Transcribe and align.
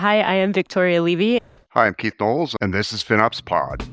Hi, 0.00 0.22
I 0.22 0.32
am 0.36 0.54
Victoria 0.54 1.02
Levy. 1.02 1.42
Hi, 1.72 1.86
I'm 1.86 1.92
Keith 1.92 2.14
Knowles, 2.18 2.56
and 2.62 2.72
this 2.72 2.90
is 2.90 3.04
FinOps 3.04 3.44
Pod. 3.44 3.84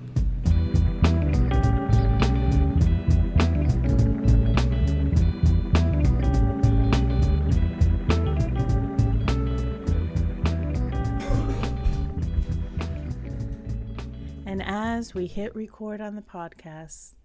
And 14.45 14.63
as 14.63 15.13
we 15.13 15.27
hit 15.27 15.53
record 15.53 15.99
on 15.99 16.15
the 16.15 16.21
podcast, 16.21 17.15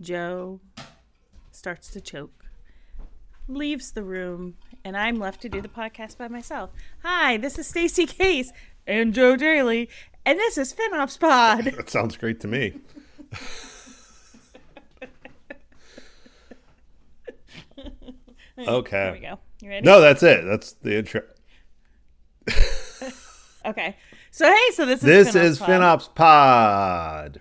Joe 0.00 0.62
starts 1.50 1.90
to 1.90 2.00
choke, 2.00 2.41
leaves 3.48 3.92
the 3.92 4.02
room, 4.02 4.56
and 4.84 4.96
I'm 4.96 5.16
left 5.18 5.40
to 5.42 5.48
do 5.48 5.60
the 5.60 5.68
podcast 5.68 6.18
by 6.18 6.28
myself. 6.28 6.70
Hi, 7.02 7.36
this 7.36 7.58
is 7.58 7.66
Stacy 7.66 8.06
Case 8.06 8.52
and 8.86 9.14
Joe 9.14 9.36
Daly, 9.36 9.88
and 10.24 10.38
this 10.38 10.56
is 10.58 10.72
FinOps 10.72 11.18
Pod. 11.18 11.64
That 11.76 11.90
sounds 11.90 12.16
great 12.16 12.40
to 12.40 12.48
me. 12.48 12.74
okay. 18.58 18.90
There 18.90 19.12
we 19.12 19.18
go. 19.20 19.38
You 19.60 19.68
ready? 19.68 19.84
No, 19.86 20.00
that's 20.00 20.22
it. 20.22 20.44
That's 20.44 20.72
the 20.72 20.98
intro. 20.98 21.22
Okay. 23.64 23.96
So 24.32 24.44
hey, 24.46 24.70
so 24.72 24.84
this 24.84 25.04
is 25.04 25.04
This 25.04 25.28
FinOps 25.36 25.44
is 25.44 25.58
Pod. 25.60 25.68
FinOps 25.68 26.14
Pod. 26.16 27.40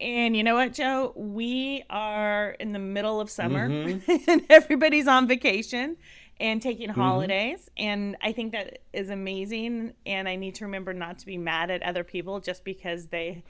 And 0.00 0.36
you 0.36 0.44
know 0.44 0.54
what, 0.54 0.74
Joe? 0.74 1.12
We 1.16 1.84
are 1.88 2.50
in 2.60 2.72
the 2.72 2.78
middle 2.78 3.20
of 3.20 3.30
summer 3.30 3.68
Mm-hmm. 3.68 4.16
and 4.30 4.42
everybody's 4.50 5.08
on 5.08 5.26
vacation 5.26 5.96
and 6.38 6.60
taking 6.60 6.90
holidays. 6.90 7.70
And 7.78 8.16
I 8.22 8.32
think 8.32 8.52
that 8.52 8.80
is 8.92 9.08
amazing. 9.08 9.94
And 10.04 10.28
I 10.28 10.36
need 10.36 10.56
to 10.56 10.64
remember 10.66 10.92
not 10.92 11.18
to 11.20 11.26
be 11.26 11.38
mad 11.38 11.70
at 11.70 11.82
other 11.82 12.04
people 12.04 12.40
just 12.40 12.62
because 12.64 13.06
they 13.06 13.42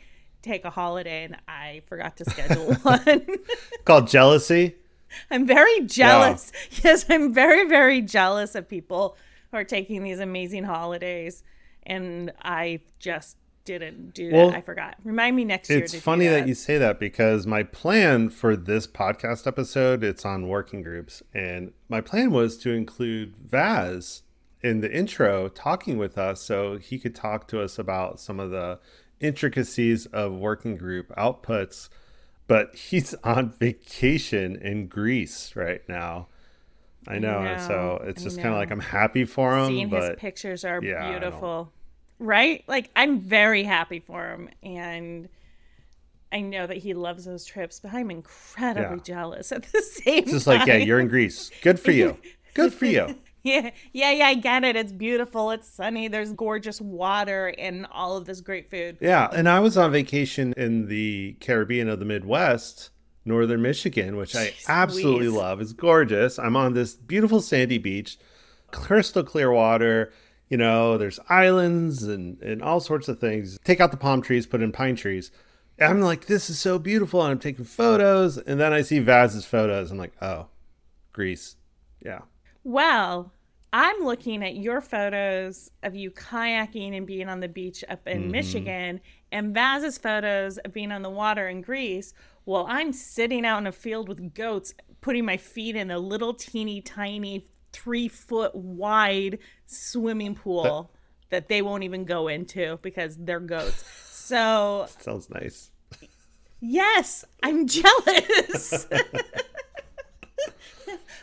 take 0.43 0.65
a 0.65 0.71
holiday 0.71 1.25
and 1.25 1.37
I 1.49 1.83
forgot 1.87 2.17
to 2.19 2.25
schedule 2.25 2.75
one. 2.83 3.27
Called 3.85 4.07
Jealousy. 4.07 4.77
I'm 5.31 5.47
very 5.47 5.81
jealous. 5.83 6.53
Yes, 6.85 7.07
I'm 7.09 7.33
very, 7.33 7.67
very 7.67 8.01
jealous 8.03 8.55
of 8.55 8.69
people 8.69 9.17
who 9.51 9.57
are 9.57 9.65
taking 9.65 10.03
these 10.05 10.21
amazing 10.21 10.65
holidays. 10.65 11.43
And 11.85 12.33
I 12.43 12.81
just 12.99 13.37
didn't 13.67 14.15
do 14.15 14.31
that. 14.31 14.55
I 14.55 14.63
forgot. 14.63 14.97
Remind 15.05 15.37
me 15.37 15.45
next 15.45 15.69
year. 15.69 15.81
It's 15.81 15.95
funny 15.97 16.29
that 16.29 16.49
you 16.49 16.55
say 16.55 16.79
that 16.79 16.99
because 16.99 17.47
my 17.47 17.65
plan 17.65 18.31
for 18.31 18.57
this 18.57 18.87
podcast 18.87 19.47
episode, 19.47 20.03
it's 20.03 20.25
on 20.25 20.49
working 20.49 20.81
groups. 20.81 21.23
And 21.35 21.73
my 21.89 22.01
plan 22.01 22.31
was 22.31 22.57
to 22.59 22.71
include 22.71 23.37
Vaz 23.37 24.23
in 24.63 24.81
the 24.81 24.91
intro 24.91 25.49
talking 25.49 25.99
with 25.99 26.17
us 26.17 26.41
so 26.41 26.79
he 26.79 26.99
could 26.99 27.15
talk 27.15 27.47
to 27.49 27.61
us 27.61 27.79
about 27.79 28.19
some 28.19 28.41
of 28.41 28.51
the 28.51 28.79
intricacies 29.21 30.07
of 30.07 30.33
working 30.33 30.77
group 30.77 31.15
outputs. 31.17 31.89
But 32.47 32.75
he's 32.77 33.15
on 33.25 33.51
vacation 33.51 34.57
in 34.57 34.87
Greece 34.87 35.55
right 35.55 35.83
now. 35.89 36.29
I 37.09 37.19
know. 37.19 37.39
and 37.39 37.61
so 37.61 38.03
it's 38.05 38.23
I 38.23 38.25
just 38.25 38.37
kind 38.39 38.49
of 38.49 38.57
like. 38.57 38.71
I'm 38.71 38.81
happy 38.81 39.25
for 39.25 39.57
him. 39.57 39.69
seeing 39.69 39.89
but 39.89 40.03
his 40.03 40.11
pictures 40.19 40.65
are 40.65 40.83
yeah, 40.83 41.07
I 41.07 41.11
beautiful 41.11 41.73
right 42.19 42.65
like 42.67 42.91
i'm 42.97 43.21
very 43.21 43.63
happy 43.63 44.01
for 44.01 44.27
him 44.31 44.49
and 44.63 45.29
i 46.33 46.41
know 46.41 46.67
that 46.67 46.79
he 46.79 46.95
loves 46.95 47.25
those 47.25 47.45
trips 47.45 47.81
but 47.81 47.93
i'm 47.93 48.11
incredibly 48.11 48.97
Yeah. 48.97 49.03
jealous 49.03 49.53
at 49.53 49.65
the 49.65 49.83
same 49.83 50.15
time. 50.15 50.23
it's 50.25 50.33
just 50.33 50.47
like, 50.47 50.67
yeah, 50.67 50.77
you're 50.77 50.99
in 51.01 51.09
Greece. 51.09 51.51
Good 51.63 51.79
for 51.79 51.91
you. 51.93 52.17
Good 52.55 52.73
for 52.73 52.87
you. 52.87 53.17
yeah 53.43 53.71
yeah 53.93 54.11
yeah 54.11 54.27
i 54.27 54.35
get 54.35 54.65
it 54.65 54.75
it's 54.75 54.91
beautiful 54.91 55.53
it's 55.53 55.69
sunny 55.69 56.09
there's 56.09 56.33
gorgeous 56.33 56.81
water 56.81 57.55
and 57.59 57.87
all 57.93 58.17
of 58.17 58.25
this 58.25 58.41
great 58.41 58.69
food 58.69 58.97
Yeah, 59.01 59.29
and 59.33 59.49
I 59.49 59.61
was 59.61 59.77
on 59.79 59.93
vacation 59.93 60.53
in 60.57 60.89
the 60.89 61.37
Caribbean 61.41 61.89
of 61.89 62.01
the 62.01 62.05
Midwest, 62.07 62.91
northern 63.25 63.63
Michigan, 63.63 64.17
which 64.17 64.35
I 64.35 64.53
absolutely 64.69 65.29
Louise. 65.29 65.39
love. 65.39 65.61
It's 65.61 65.73
gorgeous. 65.73 66.39
I'm 66.41 66.57
on 66.57 66.75
this 66.75 66.95
beautiful 66.95 67.41
sandy 67.41 67.79
beach, 67.79 68.19
crystal 68.73 69.23
clear 69.23 69.53
water. 69.53 70.13
You 70.49 70.57
know, 70.57 70.97
there's 70.97 71.19
islands 71.29 72.05
and, 72.05 72.41
and 72.41 72.63
all 72.63 72.81
sorts 72.81 73.09
of 73.09 73.19
things. 73.19 73.59
Take 73.65 73.81
out 73.81 73.91
the 73.91 73.97
palm 73.97 74.23
trees, 74.23 74.47
put 74.47 74.63
in 74.63 74.73
pine 74.73 74.97
trees. 74.97 75.31
And 75.79 75.91
I'm 75.91 76.01
like, 76.01 76.27
this 76.27 76.49
is 76.49 76.59
so 76.59 76.79
beautiful. 76.79 77.21
And 77.23 77.33
I'm 77.33 77.39
taking 77.39 77.65
photos. 77.65 78.39
And 78.39 78.61
then 78.61 78.73
I 78.73 78.83
see 78.83 79.01
Vaz's 79.01 79.45
photos. 79.45 79.91
I'm 79.91 79.99
like, 79.99 80.15
oh, 80.23 80.47
Greece. 81.13 81.57
Yeah. 82.05 82.21
well 82.63 83.33
i'm 83.73 84.05
looking 84.05 84.45
at 84.45 84.55
your 84.55 84.81
photos 84.81 85.71
of 85.83 85.97
you 85.97 86.11
kayaking 86.11 86.97
and 86.97 87.07
being 87.07 87.29
on 87.29 87.41
the 87.41 87.49
beach 87.49 87.83
up 87.89 88.07
in 88.07 88.23
mm-hmm. 88.23 88.31
michigan 88.31 89.01
and 89.33 89.55
Vaz's 89.55 89.99
photos 89.99 90.59
of 90.59 90.73
being 90.73 90.93
on 90.93 91.03
the 91.03 91.11
water 91.11 91.49
in 91.49 91.63
greece 91.63 92.15
while 92.45 92.67
i'm 92.69 92.93
sitting 92.93 93.45
out 93.45 93.59
in 93.59 93.67
a 93.67 93.73
field 93.73 94.09
with 94.09 94.35
goats 94.35 94.73
putting 95.01 95.25
my 95.25 95.37
feet 95.37 95.75
in 95.75 95.91
a 95.91 95.99
little 95.99 96.33
teeny 96.33 96.81
tiny 96.81 97.49
three 97.77 98.09
foot 98.09 98.55
wide 98.55 99.39
swimming 99.67 100.35
pool 100.35 100.91
that 101.31 101.49
they 101.49 101.61
won't 101.63 101.85
even 101.85 102.05
go 102.05 102.29
into 102.29 102.79
because 102.83 103.17
they're 103.17 103.41
goats 103.41 103.85
so 104.27 104.87
Sounds 105.01 105.31
nice. 105.31 105.71
Yes, 106.61 107.25
I'm 107.43 107.67
jealous. 107.67 108.87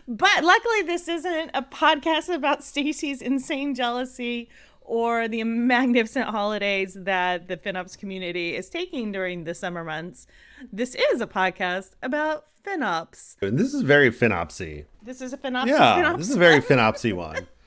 but 0.07 0.43
luckily, 0.43 0.83
this 0.83 1.07
isn't 1.07 1.51
a 1.53 1.63
podcast 1.63 2.33
about 2.33 2.63
Stacy's 2.63 3.21
insane 3.21 3.75
jealousy 3.75 4.47
or 4.85 5.27
the 5.27 5.43
magnificent 5.45 6.29
holidays 6.29 6.95
that 6.99 7.47
the 7.47 7.57
FinOps 7.57 7.97
community 7.97 8.55
is 8.55 8.69
taking 8.69 9.11
during 9.11 9.43
the 9.43 9.53
summer 9.53 9.83
months. 9.83 10.27
This 10.71 10.95
is 10.95 11.21
a 11.21 11.27
podcast 11.27 11.91
about 12.01 12.45
FinOps. 12.65 13.35
And 13.41 13.57
this 13.57 13.73
is 13.73 13.81
very 13.81 14.09
FinOpsy. 14.09 14.85
This 15.01 15.21
is 15.21 15.33
a 15.33 15.37
FinOps. 15.37 15.67
Yeah, 15.67 16.01
FinOps 16.01 16.17
this 16.17 16.29
is 16.29 16.35
a 16.35 16.39
very 16.39 16.61
FinOpsy 16.61 17.13
one. 17.13 17.47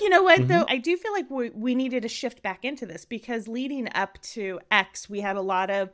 You 0.00 0.08
know 0.08 0.24
what, 0.24 0.48
though? 0.48 0.64
Mm-hmm. 0.64 0.72
I 0.72 0.78
do 0.78 0.96
feel 0.96 1.12
like 1.12 1.30
we, 1.30 1.50
we 1.50 1.74
needed 1.76 2.02
to 2.02 2.08
shift 2.08 2.42
back 2.42 2.64
into 2.64 2.84
this 2.84 3.04
because 3.04 3.46
leading 3.46 3.88
up 3.94 4.20
to 4.22 4.58
X, 4.68 5.08
we 5.08 5.20
had 5.20 5.36
a 5.36 5.40
lot 5.40 5.70
of, 5.70 5.90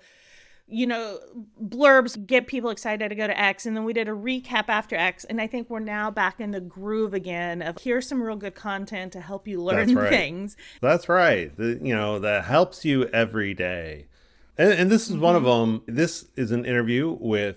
you 0.71 0.87
know, 0.87 1.19
blurbs 1.63 2.27
get 2.27 2.47
people 2.47 2.71
excited 2.71 3.09
to 3.09 3.15
go 3.15 3.27
to 3.27 3.39
X. 3.39 3.67
And 3.67 3.77
then 3.77 3.85
we 3.85 3.93
did 3.93 4.09
a 4.09 4.13
recap 4.13 4.65
after 4.69 4.97
X. 4.97 5.25
And 5.25 5.41
I 5.41 5.47
think 5.47 5.69
we're 5.69 5.81
now 5.81 6.11
back 6.11 6.41
in 6.41 6.53
the 6.53 6.61
groove 6.61 7.13
again 7.13 7.61
of 7.61 7.79
here's 7.83 8.09
some 8.09 8.23
real 8.23 8.37
good 8.37 8.55
content 8.55 9.13
to 9.13 9.21
help 9.21 9.49
you 9.49 9.61
learn 9.61 9.89
That's 9.89 9.95
right. 9.95 10.11
things. 10.11 10.57
That's 10.81 11.09
right. 11.09 11.55
The, 11.57 11.81
you 11.83 11.95
know, 11.95 12.19
that 12.21 12.45
helps 12.45 12.85
you 12.85 13.07
every 13.07 13.53
day. 13.53 14.07
And, 14.57 14.73
and 14.73 14.91
this 14.91 15.11
is 15.11 15.17
one 15.17 15.37
of 15.37 15.43
mm-hmm. 15.43 15.73
them. 15.87 15.97
This 15.97 16.27
is 16.37 16.53
an 16.53 16.65
interview 16.65 17.17
with 17.19 17.57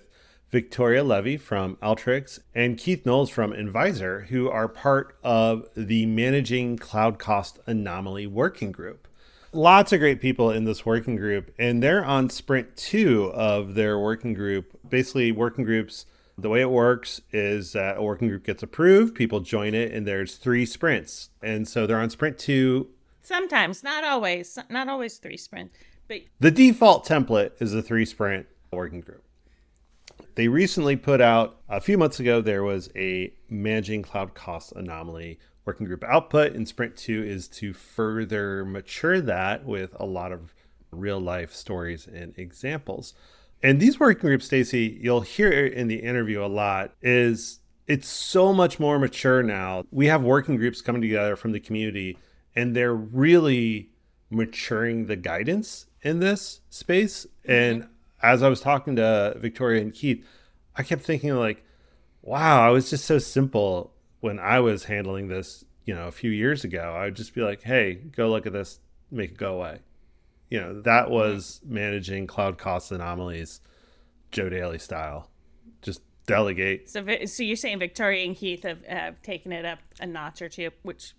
Victoria 0.50 1.02
Levy 1.02 1.36
from 1.36 1.76
Alteryx 1.76 2.40
and 2.54 2.78
Keith 2.78 3.04
Knowles 3.04 3.30
from 3.30 3.52
Envisor, 3.52 4.26
who 4.28 4.48
are 4.48 4.68
part 4.68 5.16
of 5.22 5.66
the 5.76 6.06
Managing 6.06 6.78
Cloud 6.78 7.18
Cost 7.18 7.58
Anomaly 7.66 8.26
Working 8.26 8.72
Group. 8.72 9.08
Lots 9.54 9.92
of 9.92 10.00
great 10.00 10.20
people 10.20 10.50
in 10.50 10.64
this 10.64 10.84
working 10.84 11.14
group, 11.14 11.54
and 11.58 11.80
they're 11.80 12.04
on 12.04 12.28
sprint 12.28 12.76
two 12.76 13.30
of 13.32 13.74
their 13.74 13.98
working 13.98 14.34
group. 14.34 14.78
Basically, 14.88 15.30
working 15.30 15.64
groups, 15.64 16.06
the 16.36 16.48
way 16.48 16.60
it 16.60 16.70
works 16.70 17.20
is 17.30 17.72
that 17.72 17.98
a 17.98 18.02
working 18.02 18.26
group 18.26 18.44
gets 18.44 18.64
approved, 18.64 19.14
people 19.14 19.38
join 19.38 19.74
it, 19.74 19.92
and 19.92 20.06
there's 20.06 20.34
three 20.34 20.66
sprints. 20.66 21.30
And 21.40 21.68
so 21.68 21.86
they're 21.86 22.00
on 22.00 22.10
sprint 22.10 22.36
two 22.36 22.90
Sometimes, 23.24 23.82
not 23.82 24.04
always, 24.04 24.58
not 24.68 24.88
always 24.88 25.16
three 25.16 25.38
sprint, 25.38 25.70
but 26.08 26.20
The 26.40 26.50
default 26.50 27.06
template 27.06 27.52
is 27.58 27.72
a 27.72 27.80
three 27.80 28.04
sprint 28.04 28.46
working 28.70 29.00
group. 29.00 29.24
They 30.34 30.48
recently 30.48 30.96
put 30.96 31.22
out, 31.22 31.56
a 31.68 31.80
few 31.80 31.96
months 31.96 32.20
ago, 32.20 32.42
there 32.42 32.62
was 32.62 32.90
a 32.94 33.32
managing 33.48 34.02
cloud 34.02 34.34
cost 34.34 34.72
anomaly 34.72 35.38
working 35.64 35.86
group 35.86 36.04
output, 36.04 36.52
and 36.52 36.68
sprint 36.68 36.96
two 36.96 37.22
is 37.22 37.48
to 37.48 37.72
further 37.72 38.64
mature 38.64 39.20
that 39.20 39.64
with 39.64 39.94
a 39.98 40.04
lot 40.04 40.32
of 40.32 40.54
real 40.90 41.20
life 41.20 41.52
stories 41.52 42.06
and 42.06 42.36
examples. 42.38 43.14
And 43.62 43.80
these 43.80 43.98
working 43.98 44.28
groups, 44.28 44.44
Stacy, 44.44 44.98
you'll 45.00 45.22
hear 45.22 45.50
in 45.50 45.88
the 45.88 46.00
interview 46.00 46.44
a 46.44 46.46
lot, 46.46 46.92
is 47.00 47.60
it's 47.86 48.08
so 48.08 48.52
much 48.52 48.78
more 48.78 48.98
mature 48.98 49.42
now. 49.42 49.84
We 49.90 50.06
have 50.06 50.22
working 50.22 50.56
groups 50.56 50.82
coming 50.82 51.00
together 51.00 51.34
from 51.34 51.52
the 51.52 51.60
community, 51.60 52.18
and 52.54 52.76
they're 52.76 52.94
really 52.94 53.90
maturing 54.30 55.06
the 55.06 55.16
guidance 55.16 55.86
in 56.02 56.20
this 56.20 56.60
space. 56.68 57.26
Mm-hmm. 57.26 57.52
And 57.52 57.88
as 58.22 58.42
I 58.42 58.48
was 58.50 58.60
talking 58.60 58.96
to 58.96 59.34
Victoria 59.38 59.80
and 59.80 59.94
Keith, 59.94 60.26
I 60.76 60.82
kept 60.82 61.02
thinking 61.02 61.34
like, 61.36 61.64
wow, 62.20 62.66
I 62.66 62.70
was 62.70 62.90
just 62.90 63.04
so 63.04 63.18
simple 63.18 63.93
when 64.24 64.38
I 64.38 64.58
was 64.58 64.84
handling 64.84 65.28
this, 65.28 65.66
you 65.84 65.94
know, 65.94 66.08
a 66.08 66.10
few 66.10 66.30
years 66.30 66.64
ago. 66.64 66.94
I 66.96 67.04
would 67.04 67.14
just 67.14 67.34
be 67.34 67.42
like, 67.42 67.60
hey, 67.60 67.92
go 67.92 68.30
look 68.30 68.46
at 68.46 68.54
this, 68.54 68.80
make 69.10 69.32
it 69.32 69.36
go 69.36 69.56
away. 69.56 69.80
You 70.48 70.62
know, 70.62 70.80
that 70.80 71.10
was 71.10 71.60
managing 71.62 72.26
cloud 72.26 72.56
cost 72.56 72.90
anomalies, 72.90 73.60
Joe 74.30 74.48
Daly 74.48 74.78
style. 74.78 75.28
Just 75.82 76.00
delegate. 76.26 76.88
so, 76.88 77.04
so 77.26 77.42
you're 77.42 77.54
saying 77.54 77.78
Victoria 77.80 78.24
and 78.24 78.34
Keith 78.34 78.62
have, 78.62 78.82
have 78.86 79.20
taken 79.20 79.52
it 79.52 79.66
up 79.66 79.80
a 80.00 80.06
notch 80.06 80.40
or 80.40 80.48
two, 80.48 80.70
which 80.80 81.12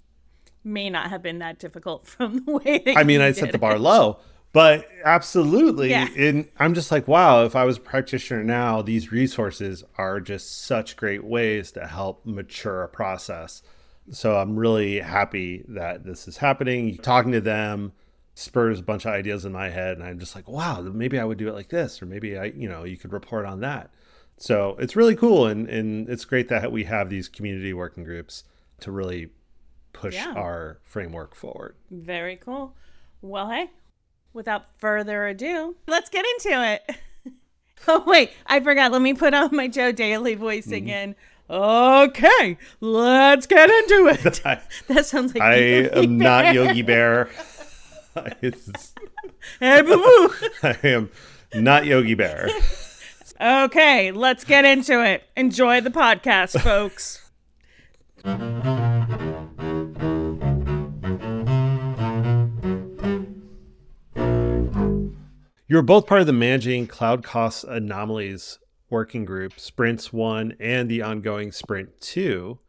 may 0.63 0.89
not 0.89 1.11
have 1.11 1.21
been 1.21 1.37
that 1.37 1.59
difficult 1.59 2.07
from 2.07 2.43
the 2.43 2.53
way 2.53 2.81
I 2.95 3.03
mean, 3.03 3.21
I 3.21 3.33
set 3.33 3.51
the 3.51 3.59
bar 3.59 3.75
it. 3.75 3.81
low, 3.81 4.17
but 4.55 4.87
absolutely. 5.03 5.89
Yeah. 5.89 6.07
And 6.17 6.47
I'm 6.57 6.73
just 6.73 6.91
like, 6.91 7.07
wow, 7.07 7.43
if 7.45 7.55
I 7.55 7.65
was 7.65 7.77
a 7.77 7.81
practitioner 7.81 8.43
now, 8.43 8.81
these 8.81 9.11
resources 9.11 9.83
are 9.97 10.19
just 10.19 10.65
such 10.65 10.95
great 10.95 11.23
ways 11.23 11.71
to 11.73 11.85
help 11.85 12.25
mature 12.25 12.81
a 12.83 12.87
process. 12.87 13.61
So 14.11 14.37
I'm 14.37 14.55
really 14.55 14.99
happy 15.01 15.63
that 15.67 16.05
this 16.05 16.27
is 16.27 16.37
happening. 16.37 16.97
Talking 16.97 17.33
to 17.33 17.41
them 17.41 17.91
spurs 18.33 18.79
a 18.79 18.83
bunch 18.83 19.05
of 19.05 19.13
ideas 19.13 19.45
in 19.45 19.51
my 19.51 19.69
head. 19.69 19.97
And 19.97 20.05
I'm 20.05 20.19
just 20.19 20.35
like, 20.35 20.47
wow, 20.47 20.81
maybe 20.81 21.19
I 21.19 21.25
would 21.25 21.37
do 21.37 21.47
it 21.47 21.53
like 21.53 21.69
this, 21.69 22.01
or 22.01 22.05
maybe 22.05 22.37
I, 22.37 22.45
you 22.45 22.69
know, 22.69 22.83
you 22.83 22.97
could 22.97 23.13
report 23.13 23.45
on 23.45 23.59
that. 23.61 23.91
So 24.37 24.75
it's 24.79 24.95
really 24.95 25.15
cool. 25.15 25.47
And, 25.47 25.67
and 25.69 26.09
it's 26.09 26.25
great 26.25 26.49
that 26.49 26.71
we 26.71 26.83
have 26.85 27.09
these 27.09 27.27
community 27.27 27.73
working 27.73 28.03
groups 28.03 28.43
to 28.81 28.91
really 28.91 29.29
push 29.93 30.15
Yeah. 30.15 30.33
our 30.35 30.79
framework 30.83 31.35
forward. 31.35 31.75
Very 31.89 32.35
cool. 32.35 32.75
Well, 33.21 33.49
hey, 33.49 33.69
without 34.35 34.65
further 34.77 35.25
ado, 35.27 35.75
let's 35.87 36.09
get 36.09 36.25
into 36.25 36.63
it. 36.73 36.97
oh, 37.87 38.03
wait, 38.05 38.31
I 38.45 38.59
forgot. 38.59 38.91
Let 38.91 39.01
me 39.01 39.13
put 39.15 39.33
on 39.33 39.55
my 39.55 39.67
Joe 39.67 39.91
Daly 39.91 40.35
voice 40.35 40.65
Mm-hmm. 40.67 40.73
again. 40.75 41.15
Okay, 41.49 42.57
let's 42.81 43.45
get 43.47 43.69
into 43.69 44.07
it. 44.07 44.41
I, 44.45 44.59
That 44.87 45.05
sounds 45.05 45.33
like 45.33 45.43
I 45.43 45.55
Yogi 45.55 45.97
am 46.03 46.17
not 46.17 46.53
Yogi 46.53 46.81
Bear. 46.81 47.29
Hey, 49.59 49.81
boo 49.81 49.97
boo. 49.97 50.33
I 50.63 50.77
am 50.83 51.09
not 51.53 51.85
Yogi 51.85 52.15
Bear. 52.15 52.49
Okay, 53.39 54.11
let's 54.11 54.43
get 54.43 54.65
into 54.65 55.03
it. 55.05 55.23
Enjoy 55.35 55.81
the 55.81 55.89
podcast, 55.91 56.59
folks. 56.61 57.21
You 65.67 65.77
were 65.77 65.81
both 65.81 66.05
part 66.05 66.21
of 66.21 66.27
the 66.27 66.33
Managing 66.33 66.85
Cloud 66.85 67.23
Costs 67.23 67.63
Anomalies 67.63 68.59
working 68.91 69.25
group, 69.25 69.59
Sprints 69.59 70.13
1 70.13 70.57
and 70.59 70.87
the 70.87 71.01
ongoing 71.01 71.51
Sprint 71.51 71.99
2. 72.01 72.59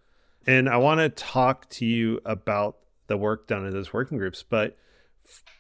And 0.47 0.67
I 0.67 0.79
want 0.79 1.01
to 1.01 1.11
talk 1.11 1.69
to 1.71 1.85
you 1.85 2.23
about 2.25 2.79
the 3.09 3.19
work 3.19 3.49
done 3.49 3.67
in 3.67 3.75
those 3.75 3.93
working 3.93 4.17
groups. 4.17 4.43
But 4.43 4.79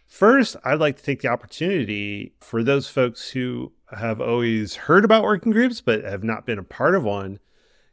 first, 0.06 0.56
I'd 0.64 0.80
like 0.80 0.96
to 0.96 1.02
take 1.02 1.20
the 1.20 1.28
opportunity 1.28 2.32
for 2.40 2.62
those 2.62 2.88
folks 2.88 3.32
who 3.32 3.72
have 3.94 4.18
always 4.18 4.76
heard 4.76 5.04
about 5.04 5.22
working 5.22 5.52
groups 5.52 5.82
but 5.82 6.04
have 6.04 6.24
not 6.24 6.46
been 6.46 6.58
a 6.58 6.62
part 6.62 6.94
of 6.94 7.04
one. 7.04 7.38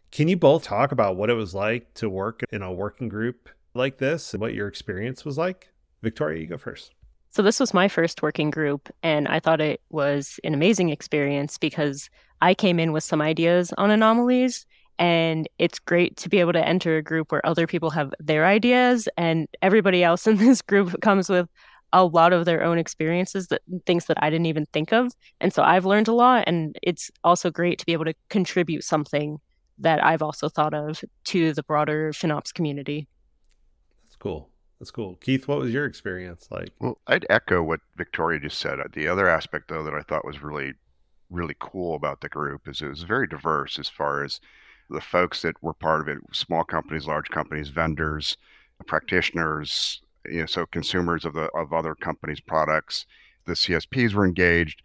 Can 0.09 0.29
you 0.29 0.37
both 0.37 0.63
talk 0.63 0.93
about 0.93 1.17
what 1.17 1.29
it 1.29 1.33
was 1.33 1.53
like 1.53 1.93
to 1.95 2.07
work 2.07 2.43
in 2.49 2.61
a 2.61 2.71
working 2.71 3.09
group 3.09 3.49
like 3.73 3.97
this 3.97 4.33
and 4.33 4.39
what 4.39 4.53
your 4.53 4.69
experience 4.69 5.25
was 5.25 5.37
like? 5.37 5.73
Victoria, 6.01 6.39
you 6.39 6.47
go 6.47 6.57
first. 6.57 6.93
So 7.33 7.41
this 7.41 7.59
was 7.59 7.73
my 7.73 7.87
first 7.87 8.21
working 8.21 8.51
group, 8.51 8.93
and 9.01 9.27
I 9.27 9.39
thought 9.39 9.59
it 9.59 9.81
was 9.89 10.39
an 10.43 10.53
amazing 10.53 10.89
experience 10.89 11.57
because 11.57 12.07
I 12.41 12.53
came 12.53 12.79
in 12.79 12.91
with 12.91 13.03
some 13.03 13.23
ideas 13.23 13.73
on 13.75 13.89
anomalies, 13.89 14.67
and 14.99 15.49
it's 15.57 15.79
great 15.79 16.15
to 16.17 16.29
be 16.29 16.37
able 16.37 16.53
to 16.53 16.63
enter 16.63 16.95
a 16.95 17.01
group 17.01 17.31
where 17.31 17.43
other 17.43 17.65
people 17.65 17.89
have 17.89 18.13
their 18.19 18.45
ideas, 18.45 19.09
and 19.17 19.47
everybody 19.63 20.03
else 20.03 20.27
in 20.31 20.37
this 20.37 20.61
group 20.61 21.01
comes 21.01 21.27
with 21.27 21.49
a 21.91 22.05
lot 22.05 22.33
of 22.33 22.45
their 22.45 22.63
own 22.63 22.77
experiences 22.77 23.47
that 23.47 23.63
things 23.87 24.05
that 24.05 24.21
I 24.21 24.29
didn't 24.29 24.45
even 24.45 24.67
think 24.67 24.93
of. 24.93 25.11
And 25.41 25.51
so 25.51 25.63
I've 25.63 25.85
learned 25.87 26.09
a 26.09 26.13
lot, 26.13 26.43
and 26.45 26.77
it's 26.83 27.09
also 27.23 27.49
great 27.49 27.79
to 27.79 27.85
be 27.87 27.93
able 27.93 28.05
to 28.05 28.13
contribute 28.29 28.83
something 28.83 29.39
that 29.79 30.05
I've 30.05 30.21
also 30.21 30.49
thought 30.49 30.75
of 30.75 31.03
to 31.25 31.51
the 31.53 31.63
broader 31.63 32.11
FinOps 32.11 32.53
community. 32.53 33.07
That's 34.03 34.17
cool. 34.17 34.52
That's 34.83 34.91
cool. 34.91 35.17
Keith, 35.21 35.47
what 35.47 35.59
was 35.59 35.71
your 35.71 35.85
experience 35.85 36.49
like? 36.51 36.73
Well, 36.77 36.97
I'd 37.07 37.25
echo 37.29 37.63
what 37.63 37.79
Victoria 37.95 38.37
just 38.41 38.59
said. 38.59 38.81
Uh, 38.81 38.89
the 38.91 39.07
other 39.07 39.29
aspect, 39.29 39.69
though, 39.69 39.81
that 39.81 39.93
I 39.93 40.01
thought 40.01 40.25
was 40.25 40.43
really, 40.43 40.73
really 41.29 41.55
cool 41.57 41.95
about 41.95 42.19
the 42.19 42.27
group 42.27 42.67
is 42.67 42.81
it 42.81 42.89
was 42.89 43.03
very 43.03 43.25
diverse 43.25 43.79
as 43.79 43.87
far 43.87 44.25
as 44.25 44.41
the 44.89 44.99
folks 44.99 45.41
that 45.43 45.63
were 45.63 45.73
part 45.73 46.01
of 46.01 46.09
it 46.09 46.17
small 46.33 46.65
companies, 46.65 47.07
large 47.07 47.29
companies, 47.29 47.69
vendors, 47.69 48.35
practitioners, 48.85 50.01
you 50.25 50.41
know, 50.41 50.45
so 50.47 50.65
consumers 50.65 51.23
of 51.23 51.33
the 51.33 51.49
of 51.55 51.71
other 51.71 51.95
companies' 51.95 52.41
products. 52.41 53.05
The 53.45 53.53
CSPs 53.53 54.13
were 54.13 54.25
engaged, 54.25 54.81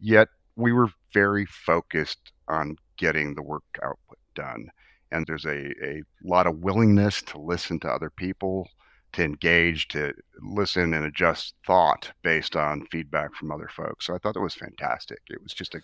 yet 0.00 0.26
we 0.56 0.72
were 0.72 0.88
very 1.14 1.46
focused 1.46 2.32
on 2.48 2.78
getting 2.96 3.36
the 3.36 3.42
work 3.42 3.62
output 3.80 4.18
done. 4.34 4.72
And 5.12 5.24
there's 5.24 5.44
a, 5.44 5.70
a 5.86 6.02
lot 6.24 6.48
of 6.48 6.58
willingness 6.58 7.22
to 7.26 7.38
listen 7.38 7.78
to 7.80 7.88
other 7.88 8.10
people, 8.10 8.68
to 9.16 9.24
engage, 9.24 9.88
to 9.88 10.14
listen 10.40 10.94
and 10.94 11.04
adjust 11.04 11.54
thought 11.66 12.12
based 12.22 12.54
on 12.56 12.86
feedback 12.86 13.34
from 13.34 13.50
other 13.50 13.68
folks. 13.68 14.06
So 14.06 14.14
I 14.14 14.18
thought 14.18 14.34
that 14.34 14.40
was 14.40 14.54
fantastic. 14.54 15.18
It 15.28 15.42
was 15.42 15.52
just 15.52 15.74
a 15.74 15.80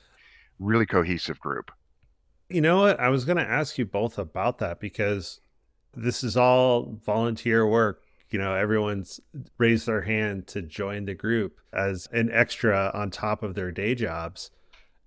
really 0.58 0.86
cohesive 0.86 1.40
group. 1.40 1.70
You 2.48 2.60
know 2.60 2.80
what? 2.80 3.00
I 3.00 3.08
was 3.08 3.24
going 3.24 3.38
to 3.38 3.42
ask 3.42 3.78
you 3.78 3.86
both 3.86 4.18
about 4.18 4.58
that 4.58 4.80
because 4.80 5.40
this 5.94 6.22
is 6.22 6.36
all 6.36 6.98
volunteer 7.04 7.66
work. 7.66 8.02
You 8.30 8.38
know, 8.38 8.54
everyone's 8.54 9.20
raised 9.58 9.86
their 9.86 10.02
hand 10.02 10.46
to 10.48 10.62
join 10.62 11.04
the 11.04 11.14
group 11.14 11.58
as 11.72 12.08
an 12.12 12.30
extra 12.30 12.90
on 12.94 13.10
top 13.10 13.42
of 13.42 13.54
their 13.54 13.72
day 13.72 13.94
jobs. 13.94 14.50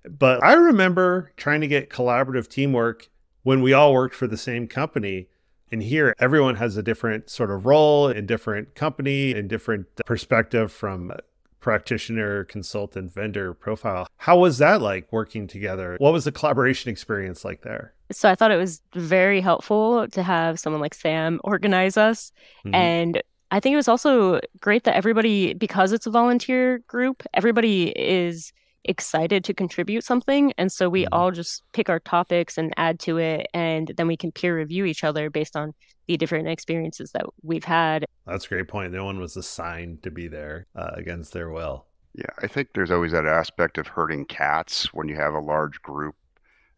But 0.07 0.43
I 0.43 0.53
remember 0.53 1.31
trying 1.37 1.61
to 1.61 1.67
get 1.67 1.89
collaborative 1.89 2.47
teamwork 2.47 3.09
when 3.43 3.61
we 3.61 3.73
all 3.73 3.93
worked 3.93 4.15
for 4.15 4.27
the 4.27 4.37
same 4.37 4.67
company. 4.67 5.27
And 5.75 5.83
here, 5.83 6.15
everyone 6.19 6.55
has 6.55 6.77
a 6.77 6.81
different 6.81 7.29
sort 7.29 7.51
of 7.51 7.65
role 7.65 8.07
in 8.07 8.25
different 8.25 8.75
company 8.75 9.33
and 9.33 9.49
different 9.49 9.87
perspective 10.05 10.71
from 10.71 11.11
practitioner, 11.59 12.45
consultant, 12.45 13.13
vendor 13.13 13.53
profile. 13.53 14.07
How 14.15 14.37
was 14.37 14.59
that 14.59 14.81
like 14.81 15.11
working 15.11 15.47
together? 15.47 15.97
What 15.99 16.13
was 16.13 16.23
the 16.23 16.31
collaboration 16.31 16.89
experience 16.89 17.43
like 17.43 17.63
there? 17.63 17.93
So 18.09 18.29
I 18.29 18.35
thought 18.35 18.51
it 18.51 18.55
was 18.55 18.81
very 18.93 19.41
helpful 19.41 20.07
to 20.07 20.23
have 20.23 20.61
someone 20.61 20.79
like 20.79 20.93
Sam 20.93 21.41
organize 21.43 21.97
us. 21.97 22.31
Mhm. 22.65 22.73
And 22.73 23.23
I 23.51 23.59
think 23.59 23.73
it 23.73 23.75
was 23.75 23.89
also 23.89 24.39
great 24.61 24.85
that 24.85 24.95
everybody, 24.95 25.55
because 25.55 25.91
it's 25.91 26.07
a 26.07 26.09
volunteer 26.09 26.77
group, 26.87 27.21
everybody 27.33 27.89
is 27.99 28.53
excited 28.85 29.43
to 29.43 29.53
contribute 29.53 30.03
something. 30.03 30.53
And 30.57 30.71
so 30.71 30.89
we 30.89 31.03
Mhm. 31.03 31.09
all 31.11 31.31
just 31.31 31.63
pick 31.73 31.89
our 31.89 31.99
topics 31.99 32.57
and 32.57 32.73
add 32.77 32.99
to 33.01 33.17
it. 33.17 33.47
And 33.53 33.91
then 33.97 34.07
we 34.07 34.17
can 34.17 34.31
peer 34.31 34.57
review 34.57 34.85
each 34.85 35.03
other 35.03 35.29
based 35.29 35.55
on 35.55 35.73
the 36.07 36.17
different 36.17 36.47
experiences 36.47 37.11
that 37.11 37.25
we've 37.43 37.63
had. 37.63 38.05
That's 38.25 38.45
a 38.45 38.49
great 38.49 38.67
point. 38.67 38.93
No 38.93 39.05
one 39.05 39.19
was 39.19 39.35
assigned 39.35 40.03
to 40.03 40.11
be 40.11 40.27
there 40.27 40.67
uh, 40.75 40.91
against 40.93 41.33
their 41.33 41.49
will. 41.49 41.85
Yeah, 42.13 42.31
I 42.41 42.47
think 42.47 42.69
there's 42.73 42.91
always 42.91 43.11
that 43.11 43.25
aspect 43.25 43.77
of 43.77 43.87
herding 43.87 44.25
cats 44.25 44.93
when 44.93 45.09
you 45.09 45.15
have 45.15 45.33
a 45.33 45.39
large 45.39 45.81
group, 45.81 46.15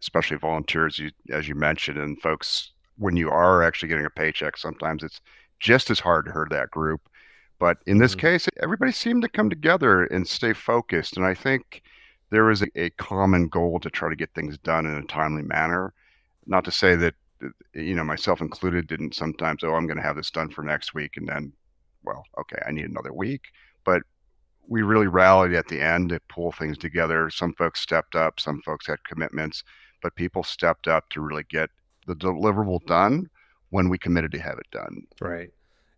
especially 0.02 0.38
volunteers, 0.38 0.98
you, 0.98 1.12
as 1.30 1.48
you 1.48 1.56
mentioned, 1.56 2.00
and 2.00 2.20
folks. 2.22 2.72
When 2.98 3.16
you 3.16 3.30
are 3.30 3.62
actually 3.62 3.90
getting 3.90 4.08
a 4.08 4.10
paycheck, 4.10 4.58
sometimes 4.58 5.04
it's 5.04 5.22
just 5.60 5.92
as 5.92 6.00
hard 6.00 6.26
to 6.26 6.32
herd 6.32 6.50
that 6.50 6.72
group. 6.72 7.02
But 7.60 7.78
in 7.86 8.00
this 8.00 8.16
Mhm. 8.16 8.20
case, 8.20 8.48
everybody 8.62 8.92
seemed 8.92 9.22
to 9.22 9.30
come 9.30 9.50
together 9.52 10.04
and 10.04 10.28
stay 10.28 10.54
focused. 10.54 11.18
And 11.18 11.26
I 11.26 11.36
think 11.36 11.84
there 12.30 12.46
was 12.46 12.62
a, 12.62 12.68
a 12.76 12.90
common 12.92 13.48
goal 13.48 13.80
to 13.80 13.90
try 13.90 14.10
to 14.10 14.16
get 14.16 14.34
things 14.34 14.58
done 14.58 14.86
in 14.86 14.96
a 14.96 15.04
timely 15.04 15.44
manner. 15.44 15.94
Not 16.46 16.66
to 16.66 16.72
say 16.72 16.96
that, 16.96 17.16
you 17.74 17.96
know, 17.96 18.04
myself 18.04 18.42
included, 18.42 18.88
didn't 18.88 19.16
sometimes, 19.16 19.64
oh, 19.64 19.74
I'm 19.74 19.88
going 19.88 19.98
to 19.98 20.04
have 20.04 20.16
this 20.16 20.32
done 20.32 20.50
for 20.50 20.64
next 20.64 20.94
week. 20.94 21.18
And 21.18 21.28
then, 21.28 21.54
well, 22.04 22.24
okay, 22.40 22.62
I 22.68 22.72
need 22.72 22.86
another 22.86 23.14
week. 23.14 23.44
But 23.84 24.02
we 24.68 24.82
really 24.82 25.08
rallied 25.08 25.54
at 25.54 25.68
the 25.68 25.82
end 25.82 26.10
to 26.10 26.20
pull 26.30 26.52
things 26.52 26.78
together. 26.78 27.30
Some 27.30 27.54
folks 27.54 27.80
stepped 27.80 28.16
up, 28.16 28.40
some 28.40 28.62
folks 28.62 28.88
had 28.88 29.04
commitments, 29.04 29.64
but 30.02 30.16
people 30.16 30.44
stepped 30.44 30.88
up 30.88 31.10
to 31.10 31.22
really 31.22 31.46
get 31.50 31.70
the 32.06 32.16
deliverable 32.16 32.86
done 32.86 33.30
when 33.70 33.90
we 33.90 33.98
committed 33.98 34.32
to 34.32 34.40
have 34.40 34.58
it 34.58 34.70
done. 34.72 35.04
Right. 35.22 35.52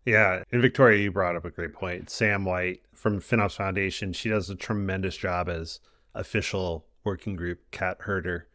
Yeah. 0.04 0.42
And 0.50 0.62
Victoria, 0.62 0.98
you 1.02 1.12
brought 1.12 1.36
up 1.36 1.44
a 1.44 1.50
great 1.50 1.72
point. 1.72 2.10
Sam 2.10 2.44
White 2.44 2.82
from 2.94 3.20
FinOps 3.20 3.56
Foundation, 3.56 4.12
she 4.12 4.28
does 4.28 4.50
a 4.50 4.56
tremendous 4.56 5.16
job 5.16 5.48
as 5.48 5.80
official 6.14 6.86
working 7.04 7.36
group 7.36 7.70
cat 7.70 7.98
herder 8.00 8.48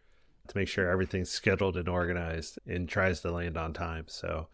to 0.48 0.58
make 0.58 0.68
sure 0.68 0.90
everything's 0.90 1.30
scheduled 1.30 1.78
and 1.78 1.90
organized 1.90 2.60
and 2.68 2.88
tries 2.88 3.22
to 3.22 3.32
land 3.32 3.58
on 3.58 3.74
time. 3.74 4.06
So 4.08 4.48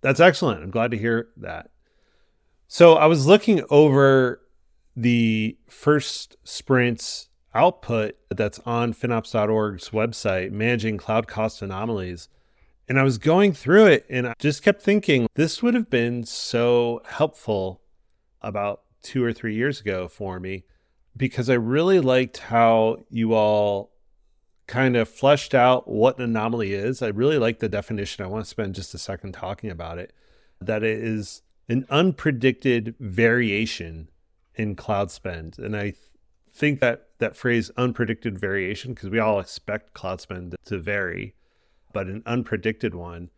that's 0.00 0.20
excellent. 0.20 0.62
I'm 0.62 0.70
glad 0.70 0.90
to 0.92 0.98
hear 0.98 1.28
that. 1.36 1.70
So 2.68 2.94
I 2.94 3.06
was 3.06 3.26
looking 3.26 3.62
over 3.70 4.40
the 4.96 5.56
first 5.68 6.36
sprints 6.44 7.28
output 7.54 8.16
that's 8.30 8.58
on 8.66 8.92
FinOps.org's 8.92 9.90
website, 9.90 10.50
managing 10.50 10.96
cloud 10.96 11.26
cost 11.26 11.62
anomalies. 11.62 12.28
And 12.88 12.98
I 12.98 13.02
was 13.02 13.18
going 13.18 13.52
through 13.52 13.86
it 13.86 14.06
and 14.08 14.28
I 14.28 14.34
just 14.38 14.62
kept 14.62 14.82
thinking 14.82 15.26
this 15.34 15.62
would 15.62 15.74
have 15.74 15.90
been 15.90 16.24
so 16.24 17.02
helpful 17.06 17.82
about 18.40 18.82
two 19.02 19.24
or 19.24 19.32
three 19.32 19.54
years 19.54 19.80
ago 19.80 20.08
for 20.08 20.38
me 20.38 20.64
because 21.16 21.48
I 21.48 21.54
really 21.54 22.00
liked 22.00 22.38
how 22.38 22.98
you 23.08 23.34
all 23.34 23.92
kind 24.66 24.96
of 24.96 25.08
fleshed 25.08 25.54
out 25.54 25.88
what 25.88 26.18
an 26.18 26.24
anomaly 26.24 26.74
is. 26.74 27.00
I 27.00 27.08
really 27.08 27.38
like 27.38 27.60
the 27.60 27.68
definition. 27.68 28.24
I 28.24 28.28
want 28.28 28.44
to 28.44 28.50
spend 28.50 28.74
just 28.74 28.94
a 28.94 28.98
second 28.98 29.32
talking 29.32 29.70
about 29.70 29.98
it. 29.98 30.12
That 30.60 30.82
it 30.82 30.98
is 30.98 31.42
an 31.68 31.84
unpredicted 31.90 32.94
variation 32.98 34.08
in 34.54 34.74
cloud 34.74 35.10
spend. 35.10 35.58
And 35.58 35.76
I 35.76 35.82
th- 35.82 35.96
think 36.52 36.80
that 36.80 37.08
that 37.18 37.36
phrase 37.36 37.70
unpredicted 37.76 38.38
variation, 38.38 38.94
because 38.94 39.10
we 39.10 39.18
all 39.18 39.38
expect 39.38 39.94
cloud 39.94 40.20
spend 40.20 40.56
to 40.64 40.78
vary, 40.78 41.34
but 41.92 42.06
an 42.06 42.22
unpredicted 42.22 42.94
one, 42.94 43.30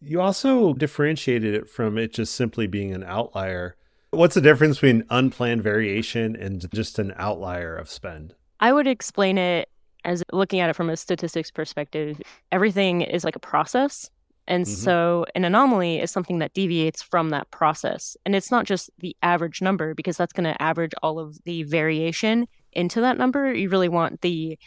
you 0.00 0.20
also 0.20 0.74
differentiated 0.74 1.54
it 1.54 1.68
from 1.68 1.96
it 1.96 2.12
just 2.12 2.34
simply 2.34 2.66
being 2.66 2.92
an 2.92 3.04
outlier. 3.04 3.76
What's 4.10 4.34
the 4.34 4.40
difference 4.40 4.76
between 4.76 5.04
unplanned 5.10 5.62
variation 5.62 6.34
and 6.34 6.64
just 6.72 6.98
an 6.98 7.12
outlier 7.16 7.76
of 7.76 7.90
spend? 7.90 8.34
I 8.60 8.72
would 8.72 8.86
explain 8.86 9.38
it 9.38 9.68
as 10.04 10.24
looking 10.32 10.60
at 10.60 10.70
it 10.70 10.76
from 10.76 10.90
a 10.90 10.96
statistics 10.96 11.50
perspective, 11.50 12.20
everything 12.50 13.02
is 13.02 13.24
like 13.24 13.36
a 13.36 13.40
process. 13.40 14.10
And 14.46 14.64
mm-hmm. 14.64 14.74
so 14.74 15.26
an 15.34 15.44
anomaly 15.44 16.00
is 16.00 16.10
something 16.10 16.38
that 16.38 16.54
deviates 16.54 17.02
from 17.02 17.30
that 17.30 17.50
process. 17.50 18.16
And 18.24 18.34
it's 18.34 18.50
not 18.50 18.64
just 18.64 18.90
the 18.98 19.14
average 19.22 19.60
number 19.60 19.94
because 19.94 20.16
that's 20.16 20.32
going 20.32 20.50
to 20.50 20.62
average 20.62 20.92
all 21.02 21.18
of 21.18 21.36
the 21.44 21.64
variation 21.64 22.48
into 22.72 23.00
that 23.02 23.18
number. 23.18 23.52
You 23.52 23.68
really 23.68 23.90
want 23.90 24.22
the 24.22 24.58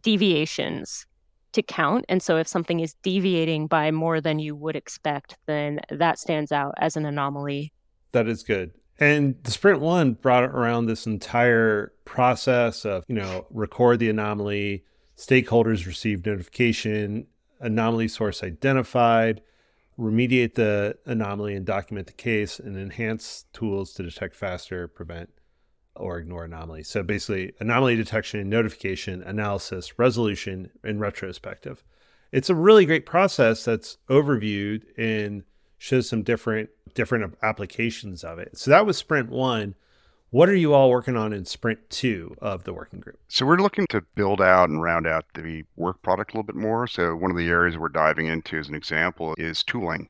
deviations 0.00 1.06
to 1.52 1.62
count. 1.62 2.04
And 2.08 2.22
so 2.22 2.36
if 2.36 2.46
something 2.46 2.80
is 2.80 2.94
deviating 3.02 3.66
by 3.66 3.90
more 3.90 4.20
than 4.20 4.38
you 4.38 4.54
would 4.54 4.76
expect, 4.76 5.36
then 5.46 5.80
that 5.90 6.18
stands 6.18 6.52
out 6.52 6.74
as 6.78 6.96
an 6.96 7.04
anomaly. 7.04 7.72
That 8.16 8.28
is 8.28 8.42
good. 8.44 8.70
And 8.98 9.34
the 9.42 9.50
sprint 9.50 9.80
one 9.80 10.14
brought 10.14 10.44
around 10.44 10.86
this 10.86 11.04
entire 11.04 11.92
process 12.06 12.86
of, 12.86 13.04
you 13.08 13.14
know, 13.14 13.46
record 13.50 13.98
the 13.98 14.08
anomaly, 14.08 14.84
stakeholders 15.18 15.84
receive 15.84 16.24
notification, 16.24 17.26
anomaly 17.60 18.08
source 18.08 18.42
identified, 18.42 19.42
remediate 19.98 20.54
the 20.54 20.96
anomaly 21.04 21.54
and 21.54 21.66
document 21.66 22.06
the 22.06 22.14
case, 22.14 22.58
and 22.58 22.78
enhance 22.78 23.44
tools 23.52 23.92
to 23.92 24.02
detect 24.02 24.34
faster, 24.34 24.88
prevent, 24.88 25.28
or 25.94 26.16
ignore 26.16 26.44
anomalies. 26.44 26.88
So 26.88 27.02
basically, 27.02 27.52
anomaly 27.60 27.96
detection, 27.96 28.48
notification, 28.48 29.22
analysis, 29.24 29.98
resolution, 29.98 30.70
and 30.82 31.02
retrospective. 31.02 31.84
It's 32.32 32.48
a 32.48 32.54
really 32.54 32.86
great 32.86 33.04
process 33.04 33.62
that's 33.66 33.98
overviewed 34.08 34.84
in 34.96 35.44
shows 35.78 36.08
some 36.08 36.22
different 36.22 36.70
different 36.94 37.36
applications 37.42 38.24
of 38.24 38.38
it. 38.38 38.56
So 38.56 38.70
that 38.70 38.86
was 38.86 38.96
sprint 38.96 39.28
one. 39.28 39.74
What 40.30 40.48
are 40.48 40.54
you 40.54 40.74
all 40.74 40.90
working 40.90 41.16
on 41.16 41.32
in 41.32 41.44
sprint 41.44 41.88
two 41.88 42.36
of 42.40 42.64
the 42.64 42.72
working 42.72 43.00
group? 43.00 43.18
So 43.28 43.46
we're 43.46 43.58
looking 43.58 43.86
to 43.90 44.00
build 44.16 44.40
out 44.40 44.68
and 44.68 44.82
round 44.82 45.06
out 45.06 45.24
the 45.34 45.64
work 45.76 46.02
product 46.02 46.32
a 46.32 46.34
little 46.34 46.46
bit 46.46 46.56
more. 46.56 46.86
So 46.86 47.14
one 47.14 47.30
of 47.30 47.36
the 47.36 47.48
areas 47.48 47.78
we're 47.78 47.88
diving 47.88 48.26
into 48.26 48.58
as 48.58 48.68
an 48.68 48.74
example 48.74 49.34
is 49.38 49.62
tooling, 49.62 50.08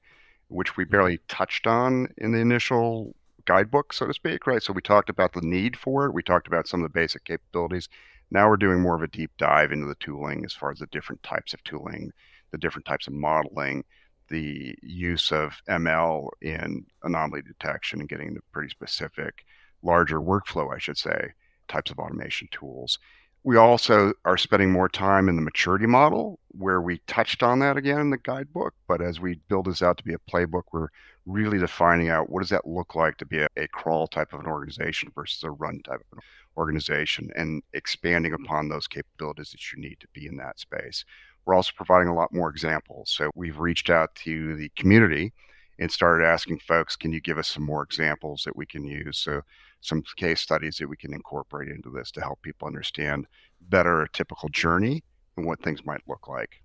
which 0.48 0.76
we 0.76 0.84
barely 0.84 1.20
touched 1.28 1.66
on 1.66 2.08
in 2.16 2.32
the 2.32 2.38
initial 2.38 3.14
guidebook, 3.44 3.92
so 3.92 4.06
to 4.06 4.14
speak, 4.14 4.46
right? 4.46 4.62
So 4.62 4.72
we 4.72 4.82
talked 4.82 5.10
about 5.10 5.32
the 5.32 5.42
need 5.42 5.76
for 5.76 6.06
it. 6.06 6.14
We 6.14 6.22
talked 6.22 6.46
about 6.46 6.66
some 6.66 6.82
of 6.82 6.90
the 6.90 6.98
basic 6.98 7.24
capabilities. 7.24 7.88
Now 8.30 8.48
we're 8.48 8.56
doing 8.56 8.80
more 8.80 8.96
of 8.96 9.02
a 9.02 9.08
deep 9.08 9.30
dive 9.38 9.70
into 9.70 9.86
the 9.86 9.94
tooling 9.96 10.44
as 10.44 10.52
far 10.52 10.70
as 10.70 10.78
the 10.78 10.86
different 10.86 11.22
types 11.22 11.52
of 11.52 11.62
tooling, 11.62 12.12
the 12.50 12.58
different 12.58 12.86
types 12.86 13.06
of 13.06 13.12
modeling, 13.12 13.84
the 14.28 14.74
use 14.82 15.32
of 15.32 15.60
ML 15.68 16.28
in 16.40 16.86
anomaly 17.02 17.42
detection 17.42 18.00
and 18.00 18.08
getting 18.08 18.28
into 18.28 18.42
pretty 18.52 18.68
specific, 18.68 19.44
larger 19.82 20.20
workflow, 20.20 20.74
I 20.74 20.78
should 20.78 20.98
say, 20.98 21.32
types 21.68 21.90
of 21.90 21.98
automation 21.98 22.48
tools. 22.50 22.98
We 23.44 23.56
also 23.56 24.12
are 24.24 24.36
spending 24.36 24.72
more 24.72 24.88
time 24.88 25.28
in 25.28 25.36
the 25.36 25.42
maturity 25.42 25.86
model 25.86 26.40
where 26.48 26.80
we 26.80 26.98
touched 27.06 27.44
on 27.44 27.60
that 27.60 27.76
again 27.76 28.00
in 28.00 28.10
the 28.10 28.18
guidebook. 28.18 28.74
But 28.88 29.00
as 29.00 29.20
we 29.20 29.40
build 29.48 29.66
this 29.66 29.82
out 29.82 29.98
to 29.98 30.04
be 30.04 30.14
a 30.14 30.30
playbook, 30.30 30.64
we're 30.72 30.88
really 31.26 31.58
defining 31.58 32.08
out 32.08 32.28
what 32.28 32.40
does 32.40 32.50
that 32.50 32.66
look 32.66 32.94
like 32.94 33.18
to 33.18 33.26
be 33.26 33.38
a, 33.38 33.48
a 33.56 33.68
crawl 33.68 34.08
type 34.08 34.32
of 34.32 34.40
an 34.40 34.46
organization 34.46 35.12
versus 35.14 35.44
a 35.44 35.50
run 35.50 35.80
type 35.84 36.00
of 36.12 36.18
an 36.18 36.24
organization 36.56 37.30
and 37.36 37.62
expanding 37.72 38.32
mm-hmm. 38.32 38.44
upon 38.44 38.68
those 38.68 38.88
capabilities 38.88 39.50
that 39.50 39.72
you 39.72 39.80
need 39.80 40.00
to 40.00 40.08
be 40.12 40.26
in 40.26 40.36
that 40.36 40.58
space. 40.58 41.04
We're 41.46 41.54
also 41.54 41.72
providing 41.76 42.08
a 42.08 42.14
lot 42.14 42.32
more 42.32 42.50
examples. 42.50 43.10
So 43.10 43.30
we've 43.34 43.58
reached 43.58 43.88
out 43.88 44.14
to 44.16 44.56
the 44.56 44.68
community 44.76 45.32
and 45.78 45.90
started 45.90 46.24
asking 46.24 46.58
folks, 46.58 46.96
can 46.96 47.12
you 47.12 47.20
give 47.20 47.38
us 47.38 47.48
some 47.48 47.62
more 47.62 47.82
examples 47.82 48.42
that 48.44 48.56
we 48.56 48.66
can 48.66 48.84
use? 48.84 49.18
So 49.18 49.42
some 49.80 50.02
case 50.16 50.40
studies 50.40 50.78
that 50.78 50.88
we 50.88 50.96
can 50.96 51.14
incorporate 51.14 51.68
into 51.68 51.90
this 51.90 52.10
to 52.12 52.20
help 52.20 52.42
people 52.42 52.66
understand 52.66 53.26
better 53.60 54.02
a 54.02 54.10
typical 54.10 54.48
journey 54.48 55.04
and 55.36 55.46
what 55.46 55.62
things 55.62 55.84
might 55.84 56.00
look 56.08 56.28
like. 56.28 56.62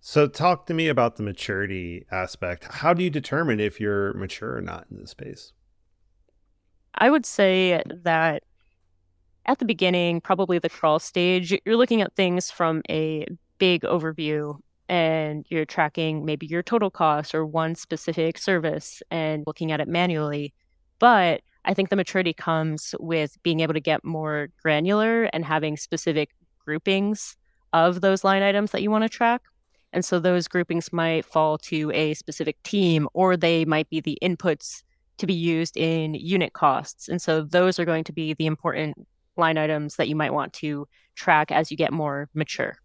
So 0.00 0.28
talk 0.28 0.66
to 0.66 0.74
me 0.74 0.88
about 0.88 1.16
the 1.16 1.24
maturity 1.24 2.06
aspect. 2.10 2.64
How 2.70 2.94
do 2.94 3.02
you 3.02 3.10
determine 3.10 3.60
if 3.60 3.80
you're 3.80 4.14
mature 4.14 4.56
or 4.56 4.62
not 4.62 4.86
in 4.90 4.98
this 4.98 5.10
space? 5.10 5.52
I 6.94 7.10
would 7.10 7.26
say 7.26 7.82
that 8.04 8.44
at 9.46 9.58
the 9.58 9.64
beginning, 9.64 10.20
probably 10.20 10.58
the 10.58 10.68
crawl 10.68 11.00
stage, 11.00 11.52
you're 11.64 11.76
looking 11.76 12.00
at 12.00 12.14
things 12.14 12.50
from 12.50 12.82
a 12.88 13.26
big 13.58 13.82
overview 13.82 14.58
and 14.88 15.44
you're 15.50 15.66
tracking 15.66 16.24
maybe 16.24 16.46
your 16.46 16.62
total 16.62 16.90
cost 16.90 17.34
or 17.34 17.44
one 17.44 17.74
specific 17.74 18.38
service 18.38 19.02
and 19.10 19.44
looking 19.46 19.70
at 19.70 19.80
it 19.80 19.88
manually. 19.88 20.54
But 20.98 21.42
I 21.64 21.74
think 21.74 21.90
the 21.90 21.96
maturity 21.96 22.32
comes 22.32 22.94
with 22.98 23.36
being 23.42 23.60
able 23.60 23.74
to 23.74 23.80
get 23.80 24.04
more 24.04 24.48
granular 24.62 25.24
and 25.24 25.44
having 25.44 25.76
specific 25.76 26.30
groupings 26.64 27.36
of 27.72 28.00
those 28.00 28.24
line 28.24 28.42
items 28.42 28.70
that 28.70 28.82
you 28.82 28.90
want 28.90 29.02
to 29.02 29.08
track. 29.08 29.42
And 29.92 30.04
so 30.04 30.18
those 30.18 30.48
groupings 30.48 30.92
might 30.92 31.24
fall 31.24 31.58
to 31.58 31.90
a 31.92 32.14
specific 32.14 32.62
team 32.62 33.08
or 33.12 33.36
they 33.36 33.64
might 33.64 33.88
be 33.90 34.00
the 34.00 34.18
inputs 34.22 34.82
to 35.18 35.26
be 35.26 35.34
used 35.34 35.76
in 35.76 36.14
unit 36.14 36.52
costs. 36.52 37.08
And 37.08 37.20
so 37.20 37.42
those 37.42 37.78
are 37.78 37.84
going 37.84 38.04
to 38.04 38.12
be 38.12 38.34
the 38.34 38.46
important 38.46 39.06
line 39.36 39.58
items 39.58 39.96
that 39.96 40.08
you 40.08 40.16
might 40.16 40.32
want 40.32 40.52
to 40.54 40.86
track 41.14 41.50
as 41.50 41.70
you 41.70 41.76
get 41.76 41.92
more 41.92 42.28
mature. 42.34 42.76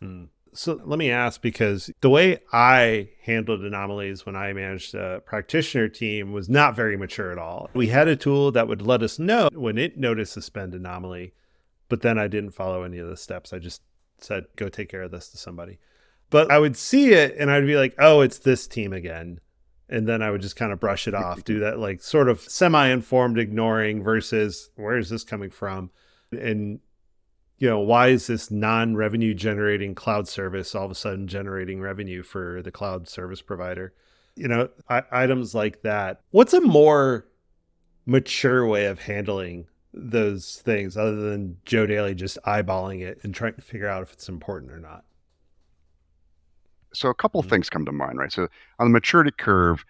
Hmm. 0.00 0.24
So 0.52 0.80
let 0.84 0.98
me 0.98 1.10
ask 1.10 1.40
because 1.40 1.90
the 2.00 2.10
way 2.10 2.40
I 2.52 3.10
handled 3.22 3.60
anomalies 3.60 4.26
when 4.26 4.34
I 4.34 4.52
managed 4.52 4.94
a 4.94 5.22
practitioner 5.24 5.88
team 5.88 6.32
was 6.32 6.48
not 6.48 6.74
very 6.74 6.96
mature 6.96 7.30
at 7.30 7.38
all. 7.38 7.70
We 7.72 7.86
had 7.86 8.08
a 8.08 8.16
tool 8.16 8.50
that 8.52 8.66
would 8.66 8.82
let 8.82 9.02
us 9.02 9.18
know 9.18 9.48
when 9.52 9.78
it 9.78 9.96
noticed 9.96 10.36
a 10.36 10.42
spend 10.42 10.74
anomaly, 10.74 11.34
but 11.88 12.02
then 12.02 12.18
I 12.18 12.26
didn't 12.26 12.50
follow 12.50 12.82
any 12.82 12.98
of 12.98 13.08
the 13.08 13.16
steps. 13.16 13.52
I 13.52 13.58
just 13.58 13.82
said, 14.18 14.46
go 14.56 14.68
take 14.68 14.88
care 14.88 15.02
of 15.02 15.12
this 15.12 15.28
to 15.28 15.38
somebody. 15.38 15.78
But 16.30 16.50
I 16.50 16.58
would 16.58 16.76
see 16.76 17.12
it 17.12 17.36
and 17.38 17.50
I'd 17.50 17.66
be 17.66 17.76
like, 17.76 17.94
oh, 17.98 18.20
it's 18.20 18.38
this 18.38 18.66
team 18.66 18.92
again. 18.92 19.40
And 19.88 20.08
then 20.08 20.22
I 20.22 20.30
would 20.30 20.40
just 20.40 20.56
kind 20.56 20.72
of 20.72 20.78
brush 20.78 21.08
it 21.08 21.14
off, 21.14 21.44
do 21.44 21.58
that 21.60 21.78
like 21.78 22.00
sort 22.00 22.28
of 22.28 22.40
semi 22.40 22.88
informed 22.88 23.38
ignoring 23.38 24.02
versus 24.02 24.70
where 24.76 24.96
is 24.96 25.10
this 25.10 25.24
coming 25.24 25.50
from? 25.50 25.90
And 26.30 26.78
you 27.60 27.68
know, 27.68 27.78
why 27.78 28.08
is 28.08 28.26
this 28.26 28.50
non 28.50 28.96
revenue 28.96 29.34
generating 29.34 29.94
cloud 29.94 30.26
service 30.26 30.74
all 30.74 30.86
of 30.86 30.90
a 30.90 30.94
sudden 30.94 31.28
generating 31.28 31.80
revenue 31.80 32.22
for 32.22 32.62
the 32.62 32.72
cloud 32.72 33.06
service 33.06 33.42
provider? 33.42 33.92
You 34.34 34.48
know, 34.48 34.70
I- 34.88 35.04
items 35.12 35.54
like 35.54 35.82
that. 35.82 36.22
What's 36.30 36.54
a 36.54 36.62
more 36.62 37.28
mature 38.06 38.66
way 38.66 38.86
of 38.86 38.98
handling 38.98 39.66
those 39.92 40.62
things 40.64 40.96
other 40.96 41.16
than 41.16 41.58
Joe 41.66 41.84
Daly 41.84 42.14
just 42.14 42.38
eyeballing 42.46 43.02
it 43.02 43.20
and 43.22 43.34
trying 43.34 43.54
to 43.54 43.60
figure 43.60 43.88
out 43.88 44.02
if 44.02 44.12
it's 44.14 44.28
important 44.28 44.72
or 44.72 44.78
not? 44.78 45.04
So, 46.94 47.10
a 47.10 47.14
couple 47.14 47.40
of 47.40 47.46
mm-hmm. 47.46 47.56
things 47.56 47.68
come 47.68 47.84
to 47.84 47.92
mind, 47.92 48.18
right? 48.18 48.32
So, 48.32 48.48
on 48.78 48.86
the 48.86 48.92
maturity 48.92 49.32
curve, 49.36 49.84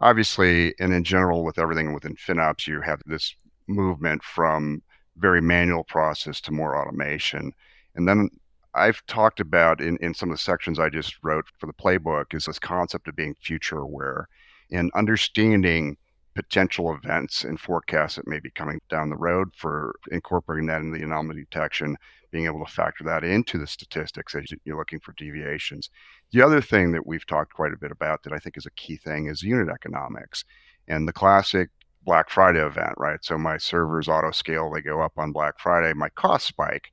obviously, 0.00 0.74
and 0.80 0.92
in 0.92 1.04
general, 1.04 1.44
with 1.44 1.60
everything 1.60 1.94
within 1.94 2.16
FinOps, 2.16 2.66
you 2.66 2.80
have 2.80 3.00
this 3.06 3.36
movement 3.68 4.24
from 4.24 4.82
very 5.16 5.40
manual 5.40 5.84
process 5.84 6.40
to 6.42 6.52
more 6.52 6.76
automation. 6.76 7.52
And 7.94 8.08
then 8.08 8.30
I've 8.74 9.04
talked 9.06 9.40
about 9.40 9.80
in, 9.80 9.98
in 9.98 10.14
some 10.14 10.30
of 10.30 10.36
the 10.36 10.42
sections 10.42 10.78
I 10.78 10.88
just 10.88 11.16
wrote 11.22 11.46
for 11.58 11.66
the 11.66 11.74
playbook 11.74 12.34
is 12.34 12.46
this 12.46 12.58
concept 12.58 13.08
of 13.08 13.16
being 13.16 13.34
future 13.34 13.78
aware 13.78 14.28
and 14.70 14.90
understanding 14.94 15.96
potential 16.34 16.94
events 16.94 17.44
and 17.44 17.60
forecasts 17.60 18.16
that 18.16 18.26
may 18.26 18.40
be 18.40 18.50
coming 18.50 18.80
down 18.88 19.10
the 19.10 19.16
road 19.16 19.48
for 19.54 19.94
incorporating 20.10 20.66
that 20.66 20.80
into 20.80 20.98
the 20.98 21.04
anomaly 21.04 21.40
detection, 21.40 21.96
being 22.30 22.46
able 22.46 22.64
to 22.64 22.72
factor 22.72 23.04
that 23.04 23.22
into 23.22 23.58
the 23.58 23.66
statistics 23.66 24.34
as 24.34 24.46
you're 24.64 24.78
looking 24.78 25.00
for 25.00 25.12
deviations. 25.18 25.90
The 26.30 26.40
other 26.40 26.62
thing 26.62 26.92
that 26.92 27.06
we've 27.06 27.26
talked 27.26 27.52
quite 27.52 27.74
a 27.74 27.78
bit 27.78 27.90
about 27.90 28.22
that 28.22 28.32
I 28.32 28.38
think 28.38 28.56
is 28.56 28.64
a 28.64 28.70
key 28.70 28.96
thing 28.96 29.26
is 29.26 29.42
unit 29.42 29.68
economics. 29.68 30.44
And 30.88 31.06
the 31.06 31.12
classic 31.12 31.68
Black 32.04 32.30
Friday 32.30 32.64
event, 32.64 32.94
right? 32.96 33.24
So 33.24 33.38
my 33.38 33.58
servers 33.58 34.08
auto 34.08 34.30
scale, 34.30 34.70
they 34.70 34.80
go 34.80 35.00
up 35.00 35.12
on 35.16 35.32
Black 35.32 35.58
Friday, 35.58 35.92
my 35.94 36.08
cost 36.10 36.46
spike. 36.46 36.90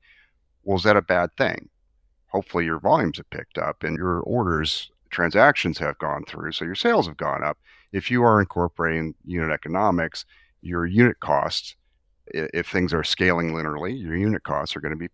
Well, 0.62 0.76
is 0.76 0.84
that 0.84 0.96
a 0.96 1.02
bad 1.02 1.30
thing? 1.36 1.68
Hopefully 2.28 2.64
your 2.64 2.78
volumes 2.78 3.16
have 3.16 3.30
picked 3.30 3.58
up 3.58 3.82
and 3.82 3.96
your 3.96 4.20
orders, 4.20 4.90
transactions 5.10 5.78
have 5.78 5.98
gone 5.98 6.24
through, 6.26 6.52
so 6.52 6.64
your 6.64 6.76
sales 6.76 7.06
have 7.06 7.16
gone 7.16 7.42
up. 7.42 7.58
If 7.92 8.10
you 8.10 8.22
are 8.22 8.40
incorporating 8.40 9.14
unit 9.24 9.50
economics, 9.50 10.24
your 10.62 10.86
unit 10.86 11.18
costs, 11.18 11.74
if 12.26 12.68
things 12.68 12.94
are 12.94 13.02
scaling 13.02 13.52
linearly, 13.52 14.00
your 14.00 14.16
unit 14.16 14.44
costs 14.44 14.76
are 14.76 14.80
going 14.80 14.92
to 14.92 14.98
be 14.98 15.08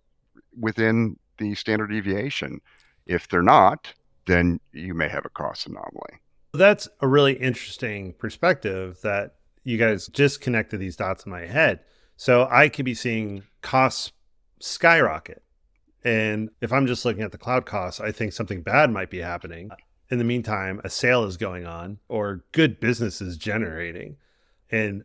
within 0.58 1.18
the 1.38 1.54
standard 1.54 1.88
deviation. 1.88 2.60
If 3.06 3.28
they're 3.28 3.40
not, 3.40 3.94
then 4.26 4.60
you 4.72 4.92
may 4.92 5.08
have 5.08 5.24
a 5.24 5.30
cost 5.30 5.66
anomaly. 5.66 6.20
That's 6.52 6.88
a 7.00 7.08
really 7.08 7.34
interesting 7.34 8.12
perspective 8.14 8.98
that 9.02 9.36
you 9.66 9.76
guys 9.76 10.06
just 10.06 10.40
connected 10.40 10.78
these 10.78 10.94
dots 10.94 11.26
in 11.26 11.32
my 11.32 11.44
head. 11.44 11.80
So 12.16 12.46
I 12.48 12.68
could 12.68 12.84
be 12.84 12.94
seeing 12.94 13.42
costs 13.62 14.12
skyrocket. 14.60 15.42
And 16.04 16.50
if 16.60 16.72
I'm 16.72 16.86
just 16.86 17.04
looking 17.04 17.24
at 17.24 17.32
the 17.32 17.38
cloud 17.38 17.66
costs, 17.66 18.00
I 18.00 18.12
think 18.12 18.32
something 18.32 18.62
bad 18.62 18.92
might 18.92 19.10
be 19.10 19.18
happening. 19.18 19.70
In 20.08 20.18
the 20.18 20.24
meantime, 20.24 20.80
a 20.84 20.88
sale 20.88 21.24
is 21.24 21.36
going 21.36 21.66
on 21.66 21.98
or 22.08 22.44
good 22.52 22.78
business 22.78 23.20
is 23.20 23.36
generating. 23.36 24.18
And 24.70 25.02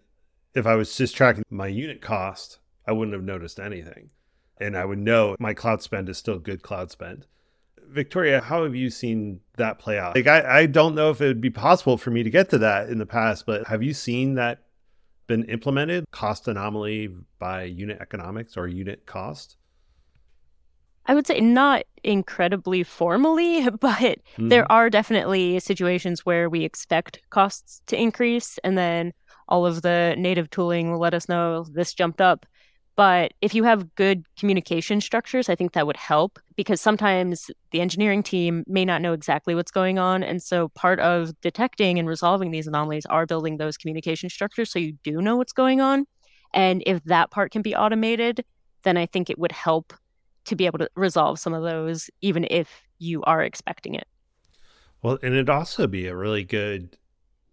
if 0.53 0.67
I 0.67 0.75
was 0.75 0.95
just 0.95 1.15
tracking 1.15 1.43
my 1.49 1.65
unit 1.65 1.99
cost, 1.99 2.59
I 2.85 2.91
wouldn't 2.91 3.15
have 3.15 3.23
noticed 3.23 3.59
anything. 3.59 4.11
And 4.59 4.77
I 4.77 4.85
would 4.85 4.99
know 4.99 5.35
my 5.39 5.55
cloud 5.55 5.81
spend 5.81 6.07
is 6.07 6.19
still 6.19 6.37
good 6.37 6.61
cloud 6.61 6.91
spend. 6.91 7.25
Victoria, 7.91 8.41
how 8.41 8.63
have 8.63 8.75
you 8.75 8.89
seen 8.89 9.41
that 9.57 9.79
play 9.79 9.99
out? 9.99 10.15
Like, 10.15 10.27
I, 10.27 10.61
I 10.61 10.65
don't 10.65 10.95
know 10.95 11.09
if 11.09 11.21
it 11.21 11.27
would 11.27 11.41
be 11.41 11.49
possible 11.49 11.97
for 11.97 12.11
me 12.11 12.23
to 12.23 12.29
get 12.29 12.49
to 12.51 12.57
that 12.59 12.89
in 12.89 12.97
the 12.97 13.05
past, 13.05 13.45
but 13.45 13.67
have 13.67 13.83
you 13.83 13.93
seen 13.93 14.35
that 14.35 14.63
been 15.27 15.43
implemented? 15.45 16.05
Cost 16.11 16.47
anomaly 16.47 17.09
by 17.39 17.63
unit 17.63 17.99
economics 18.01 18.57
or 18.57 18.67
unit 18.67 19.05
cost? 19.05 19.57
I 21.05 21.13
would 21.13 21.27
say 21.27 21.41
not 21.41 21.83
incredibly 22.03 22.83
formally, 22.83 23.67
but 23.79 23.79
mm-hmm. 23.81 24.49
there 24.49 24.71
are 24.71 24.89
definitely 24.89 25.59
situations 25.59 26.25
where 26.25 26.49
we 26.49 26.63
expect 26.63 27.21
costs 27.29 27.81
to 27.87 27.99
increase 27.99 28.57
and 28.63 28.77
then 28.77 29.13
all 29.47 29.65
of 29.65 29.81
the 29.81 30.15
native 30.17 30.49
tooling 30.49 30.91
will 30.91 30.99
let 30.99 31.13
us 31.13 31.27
know 31.27 31.65
this 31.65 31.93
jumped 31.93 32.21
up. 32.21 32.45
But 32.95 33.33
if 33.41 33.55
you 33.55 33.63
have 33.63 33.95
good 33.95 34.25
communication 34.37 35.01
structures, 35.01 35.49
I 35.49 35.55
think 35.55 35.71
that 35.73 35.87
would 35.87 35.97
help 35.97 36.39
because 36.55 36.81
sometimes 36.81 37.49
the 37.71 37.81
engineering 37.81 38.21
team 38.21 38.63
may 38.67 38.83
not 38.83 39.01
know 39.01 39.13
exactly 39.13 39.55
what's 39.55 39.71
going 39.71 39.97
on. 39.97 40.23
And 40.23 40.43
so 40.43 40.69
part 40.69 40.99
of 40.99 41.39
detecting 41.41 41.99
and 41.99 42.07
resolving 42.07 42.51
these 42.51 42.67
anomalies 42.67 43.05
are 43.05 43.25
building 43.25 43.57
those 43.57 43.77
communication 43.77 44.29
structures 44.29 44.71
so 44.71 44.77
you 44.77 44.93
do 45.03 45.21
know 45.21 45.37
what's 45.37 45.53
going 45.53 45.79
on. 45.79 46.05
And 46.53 46.83
if 46.85 47.01
that 47.05 47.31
part 47.31 47.51
can 47.51 47.61
be 47.61 47.75
automated, 47.75 48.43
then 48.83 48.97
I 48.97 49.05
think 49.05 49.29
it 49.29 49.39
would 49.39 49.53
help 49.53 49.93
to 50.45 50.55
be 50.55 50.65
able 50.65 50.79
to 50.79 50.89
resolve 50.95 51.39
some 51.39 51.53
of 51.53 51.63
those, 51.63 52.09
even 52.21 52.45
if 52.49 52.83
you 52.99 53.23
are 53.23 53.41
expecting 53.41 53.95
it. 53.95 54.07
Well, 55.01 55.17
and 55.23 55.33
it'd 55.33 55.49
also 55.49 55.87
be 55.87 56.07
a 56.07 56.15
really 56.15 56.43
good 56.43 56.97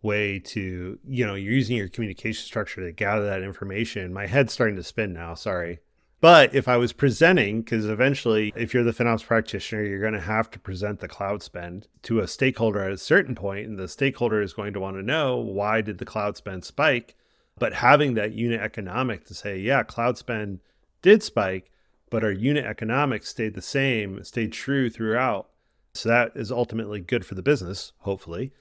way 0.02 0.38
to, 0.38 0.99
you 1.07 1.26
know, 1.26 1.35
you're 1.35 1.52
using 1.52 1.76
your 1.76 1.88
communication 1.88 2.45
structure 2.45 2.81
to 2.85 2.93
gather 2.93 3.26
that 3.26 3.43
information. 3.43 4.12
My 4.12 4.26
head's 4.26 4.52
starting 4.52 4.76
to 4.76 4.83
spin 4.83 5.12
now, 5.12 5.35
sorry. 5.35 5.81
But 6.21 6.52
if 6.52 6.67
I 6.67 6.76
was 6.76 6.93
presenting, 6.93 7.62
because 7.62 7.87
eventually, 7.87 8.52
if 8.57 8.75
you're 8.75 8.83
the 8.83 8.93
FinOps 8.93 9.25
practitioner, 9.25 9.85
you're 9.85 10.00
going 10.00 10.14
to 10.14 10.21
have 10.21 10.50
to 10.50 10.59
present 10.59 10.99
the 10.99 11.07
cloud 11.07 11.43
spend 11.45 11.87
to 12.02 12.19
a 12.19 12.26
stakeholder 12.26 12.83
at 12.83 12.93
a 12.93 12.99
certain 12.99 13.37
point, 13.37 13.69
and 13.69 13.78
the 13.78 13.87
stakeholder 13.87 14.43
is 14.43 14.52
going 14.52 14.73
to 14.73 14.81
want 14.81 14.97
to 14.97 15.02
know 15.02 15.37
why 15.37 15.81
did 15.81 15.99
the 15.99 16.05
cloud 16.05 16.37
spend 16.37 16.64
spike. 16.64 17.14
But 17.57 17.75
having 17.75 18.14
that 18.14 18.33
unit 18.33 18.61
economic 18.61 19.25
to 19.26 19.35
say, 19.35 19.59
yeah, 19.59 19.85
cloud 19.85 20.19
spend 20.19 20.61
did 21.02 21.23
spike, 21.23 21.71
but 22.11 22.25
our 22.25 22.33
unit 22.33 22.64
economics 22.64 23.28
stayed 23.28 23.55
the 23.55 23.62
same, 23.62 24.23
stayed 24.25 24.52
true 24.52 24.90
throughout. 24.90 25.50
So 25.95 26.09
that 26.09 26.33
is 26.35 26.50
ultimately 26.50 27.00
good 27.00 27.25
for 27.25 27.37
the 27.37 27.43
business, 27.43 27.93
hopefully. 27.99 28.52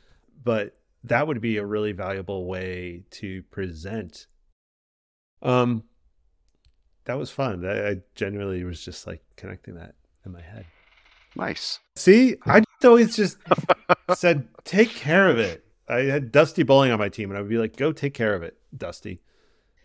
But 0.43 0.76
that 1.03 1.27
would 1.27 1.41
be 1.41 1.57
a 1.57 1.65
really 1.65 1.91
valuable 1.91 2.45
way 2.45 3.03
to 3.11 3.43
present. 3.43 4.27
Um, 5.41 5.83
that 7.05 7.17
was 7.17 7.31
fun. 7.31 7.65
I, 7.65 7.89
I 7.89 7.95
genuinely 8.15 8.63
was 8.63 8.83
just 8.83 9.07
like 9.07 9.23
connecting 9.35 9.75
that 9.75 9.95
in 10.25 10.31
my 10.33 10.41
head. 10.41 10.65
Nice. 11.35 11.79
See, 11.95 12.35
I 12.45 12.63
always 12.83 13.15
just 13.15 13.37
said, 14.15 14.47
take 14.63 14.89
care 14.89 15.29
of 15.29 15.37
it. 15.39 15.63
I 15.87 16.01
had 16.01 16.31
Dusty 16.31 16.63
Bowling 16.63 16.91
on 16.91 16.99
my 16.99 17.09
team, 17.09 17.29
and 17.29 17.37
I 17.37 17.41
would 17.41 17.49
be 17.49 17.57
like, 17.57 17.77
go 17.77 17.91
take 17.93 18.13
care 18.13 18.33
of 18.33 18.43
it, 18.43 18.57
Dusty. 18.75 19.21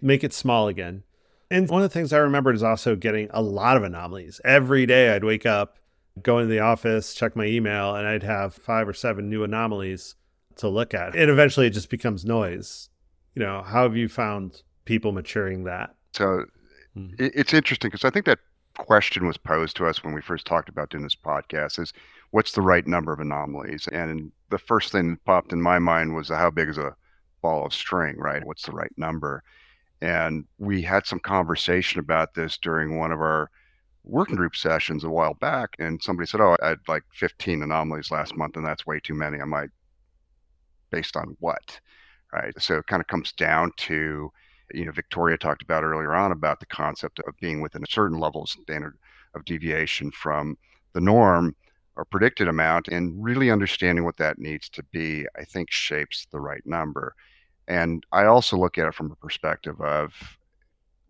Make 0.01 0.25
it 0.25 0.33
small 0.33 0.67
again. 0.67 1.05
And 1.49 1.69
one 1.69 1.83
of 1.83 1.91
the 1.91 1.93
things 1.93 2.13
I 2.13 2.19
remembered 2.19 2.57
is 2.57 2.63
also 2.63 2.97
getting 2.97 3.29
a 3.31 3.43
lot 3.43 3.77
of 3.77 3.85
anomalies. 3.85 4.41
Every 4.45 4.87
day 4.87 5.15
I'd 5.15 5.23
wake 5.23 5.47
up, 5.47 5.77
go 6.21 6.39
into 6.39 6.51
the 6.51 6.61
office, 6.61 7.15
check 7.15 7.37
my 7.37 7.45
email, 7.45 7.95
and 7.95 8.09
I'd 8.09 8.23
have 8.23 8.55
five 8.55 8.89
or 8.89 8.95
seven 8.95 9.29
new 9.29 9.45
anomalies 9.45 10.17
to 10.57 10.69
look 10.69 10.95
at. 10.95 11.15
And 11.15 11.31
eventually 11.31 11.67
it 11.67 11.71
just 11.71 11.91
becomes 11.91 12.25
noise. 12.25 12.89
You 13.35 13.43
know, 13.43 13.63
how 13.63 13.83
have 13.85 13.97
you 13.97 14.09
found 14.09 14.63
people 14.85 15.13
maturing 15.13 15.65
that? 15.65 15.95
So 16.13 16.45
hmm. 16.95 17.11
it's 17.19 17.55
interesting 17.55 17.91
because 17.91 18.05
I 18.05 18.11
think 18.11 18.27
that 18.27 18.39
question 18.79 19.27
was 19.27 19.37
posed 19.37 19.77
to 19.77 19.87
us 19.87 20.03
when 20.03 20.15
we 20.15 20.23
first 20.23 20.47
talked 20.47 20.69
about 20.69 20.91
doing 20.91 21.03
this 21.03 21.17
podcast 21.17 21.79
is 21.79 21.93
what's 22.31 22.53
the 22.53 22.63
right 22.63 22.87
number 22.87 23.13
of 23.13 23.21
anomalies? 23.21 23.89
And 23.93 24.33
the 24.51 24.59
first 24.59 24.93
thing 24.93 25.11
that 25.11 25.25
popped 25.25 25.53
in 25.53 25.61
my 25.61 25.79
mind 25.79 26.15
was 26.15 26.29
how 26.29 26.51
big 26.51 26.69
is 26.69 26.79
a 26.79 26.95
ball 27.43 27.67
of 27.67 27.75
string, 27.75 28.17
right? 28.19 28.45
What's 28.45 28.65
the 28.65 28.73
right 28.73 28.93
number? 28.97 29.43
And 30.01 30.45
we 30.59 30.83
had 30.83 31.07
some 31.07 31.21
conversation 31.21 32.01
about 32.01 32.35
this 32.35 32.59
during 32.59 32.99
one 32.99 33.13
of 33.13 33.21
our 33.21 33.51
working 34.05 34.37
group 34.37 34.57
sessions 34.57 35.05
a 35.05 35.11
while 35.11 35.35
back. 35.35 35.77
And 35.79 36.03
somebody 36.03 36.27
said, 36.27 36.41
Oh, 36.41 36.57
I 36.63 36.71
had 36.71 36.79
like 36.89 37.05
15 37.15 37.63
anomalies 37.63 38.11
last 38.11 38.37
month, 38.37 38.57
and 38.57 38.67
that's 38.67 38.87
way 38.87 38.99
too 39.01 39.15
many. 39.15 39.39
I'm 39.39 39.51
like, 39.51 39.71
based 40.93 41.17
on 41.17 41.37
what? 41.41 41.81
Right. 42.33 42.55
So 42.59 42.77
it 42.79 42.87
kind 42.87 43.01
of 43.01 43.09
comes 43.09 43.33
down 43.33 43.73
to, 43.79 44.31
you 44.73 44.85
know, 44.85 44.93
Victoria 44.93 45.37
talked 45.37 45.63
about 45.63 45.85
earlier 45.85 46.15
on 46.15 46.33
about 46.33 46.61
the 46.61 46.67
concept 46.67 47.19
of 47.27 47.37
being 47.41 47.61
within 47.61 47.83
a 47.83 47.91
certain 47.91 48.19
level 48.19 48.43
of 48.43 48.49
standard 48.49 48.97
of 49.35 49.45
deviation 49.45 50.11
from 50.13 50.57
the 50.95 51.01
norm 51.01 51.55
or 51.97 52.05
predicted 52.07 52.49
amount 52.49 52.89
and 52.89 53.23
really 53.23 53.51
understanding 53.51 54.05
what 54.05 54.17
that 54.17 54.39
needs 54.39 54.69
to 54.71 54.83
be, 54.85 55.27
I 55.37 55.45
think 55.45 55.71
shapes 55.71 56.27
the 56.31 56.41
right 56.41 56.65
number. 56.65 57.15
And 57.69 58.05
I 58.13 58.25
also 58.25 58.57
look 58.57 58.79
at 58.79 58.87
it 58.87 58.95
from 58.95 59.13
a 59.13 59.17
perspective 59.17 59.81
of 59.81 60.15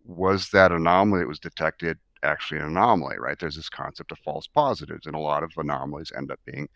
was 0.05 0.49
that 0.49 0.71
anomaly 0.71 1.21
that 1.21 1.27
was 1.27 1.39
detected 1.39 1.97
actually 2.23 2.59
an 2.59 2.67
anomaly, 2.67 3.17
right? 3.19 3.37
There's 3.39 3.55
this 3.55 3.69
concept 3.69 4.11
of 4.11 4.19
false 4.19 4.47
positives, 4.47 5.05
and 5.05 5.15
a 5.15 5.19
lot 5.19 5.43
of 5.43 5.51
anomalies 5.57 6.11
end 6.15 6.31
up 6.31 6.39
being 6.45 6.67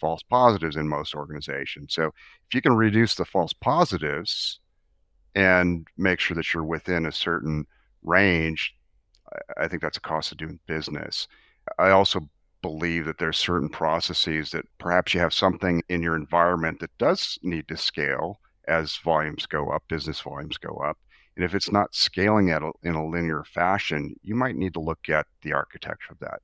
false 0.00 0.22
positives 0.22 0.76
in 0.76 0.88
most 0.88 1.14
organizations. 1.14 1.94
So 1.94 2.06
if 2.06 2.54
you 2.54 2.62
can 2.62 2.74
reduce 2.74 3.14
the 3.14 3.24
false 3.24 3.52
positives 3.52 4.60
and 5.34 5.86
make 5.96 6.20
sure 6.20 6.34
that 6.34 6.52
you're 6.52 6.64
within 6.64 7.06
a 7.06 7.12
certain 7.12 7.66
range, 8.02 8.74
I 9.58 9.68
think 9.68 9.82
that's 9.82 9.96
a 9.96 10.02
cost 10.02 10.32
of 10.32 10.38
doing 10.38 10.58
business. 10.66 11.26
I 11.78 11.90
also 11.90 12.28
believe 12.62 13.04
that 13.04 13.18
there's 13.18 13.36
certain 13.36 13.68
processes 13.68 14.50
that 14.50 14.64
perhaps 14.78 15.12
you 15.12 15.20
have 15.20 15.34
something 15.34 15.82
in 15.88 16.02
your 16.02 16.16
environment 16.16 16.80
that 16.80 16.96
does 16.98 17.38
need 17.42 17.68
to 17.68 17.76
scale 17.76 18.40
as 18.68 18.96
volumes 18.96 19.46
go 19.46 19.70
up, 19.70 19.82
business 19.88 20.20
volumes 20.20 20.56
go 20.56 20.76
up. 20.76 20.96
And 21.36 21.44
if 21.44 21.54
it's 21.54 21.72
not 21.72 21.94
scaling 21.94 22.50
at 22.50 22.62
a, 22.62 22.70
in 22.82 22.94
a 22.94 23.06
linear 23.06 23.44
fashion, 23.44 24.14
you 24.22 24.34
might 24.34 24.56
need 24.56 24.72
to 24.74 24.80
look 24.80 25.08
at 25.08 25.26
the 25.42 25.52
architecture 25.52 26.12
of 26.12 26.18
that 26.20 26.40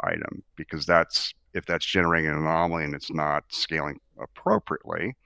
item 0.00 0.42
because 0.56 0.84
that's 0.84 1.34
if 1.56 1.64
that's 1.64 1.86
generating 1.86 2.30
an 2.30 2.36
anomaly 2.36 2.84
and 2.84 2.94
it's 2.94 3.10
not 3.10 3.44
scaling 3.48 3.98
appropriately, 4.20 5.16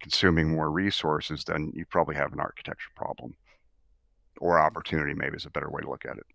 consuming 0.00 0.50
more 0.50 0.70
resources, 0.70 1.42
then 1.44 1.72
you 1.74 1.86
probably 1.86 2.14
have 2.14 2.32
an 2.32 2.40
architecture 2.40 2.90
problem 2.94 3.34
or 4.40 4.58
opportunity. 4.58 5.14
Maybe 5.14 5.36
is 5.36 5.46
a 5.46 5.50
better 5.50 5.70
way 5.70 5.80
to 5.80 5.88
look 5.88 6.04
at 6.04 6.18
it. 6.18 6.26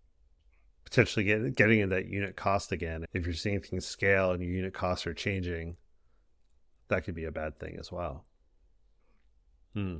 Potentially 0.84 1.24
get, 1.24 1.54
getting 1.54 1.78
in 1.78 1.90
that 1.90 2.06
unit 2.06 2.34
cost 2.34 2.72
again. 2.72 3.04
If 3.12 3.24
you're 3.24 3.34
seeing 3.34 3.60
things 3.60 3.86
scale 3.86 4.32
and 4.32 4.42
your 4.42 4.52
unit 4.52 4.74
costs 4.74 5.06
are 5.06 5.14
changing, 5.14 5.76
that 6.88 7.04
could 7.04 7.14
be 7.14 7.24
a 7.24 7.30
bad 7.30 7.60
thing 7.60 7.76
as 7.78 7.92
well. 7.92 8.24
Hmm. 9.74 9.98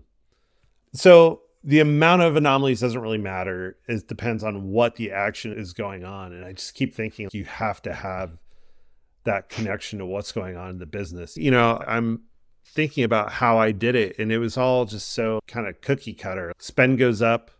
So 0.93 1.43
the 1.62 1.79
amount 1.79 2.23
of 2.23 2.35
anomalies 2.35 2.81
doesn't 2.81 3.01
really 3.01 3.19
matter. 3.19 3.77
It 3.87 4.09
depends 4.09 4.43
on 4.43 4.71
what 4.71 4.97
the 4.97 5.12
action 5.12 5.57
is 5.57 5.73
going 5.73 6.05
on. 6.05 6.33
And 6.33 6.45
I 6.45 6.53
just 6.53 6.75
keep 6.75 6.93
thinking 6.93 7.29
you 7.33 7.45
have 7.45 7.81
to 7.83 7.95
have 7.95 8.38
that 9.24 9.48
connection 9.48 9.98
to 9.98 10.06
what's 10.06 10.33
going 10.33 10.56
on 10.56 10.70
in 10.70 10.78
the 10.78 10.87
business. 10.87 11.37
You 11.37 11.50
know, 11.50 11.83
I'm 11.87 12.22
thinking 12.64 13.04
about 13.04 13.33
how 13.33 13.59
I 13.59 13.72
did 13.72 13.94
it, 13.94 14.18
and 14.18 14.33
it 14.33 14.38
was 14.38 14.56
all 14.56 14.85
just 14.85 15.11
so 15.12 15.40
kind 15.46 15.66
of 15.66 15.80
cookie 15.80 16.14
cutter. 16.14 16.52
Spend 16.59 16.98
goes 16.98 17.20
up 17.20 17.50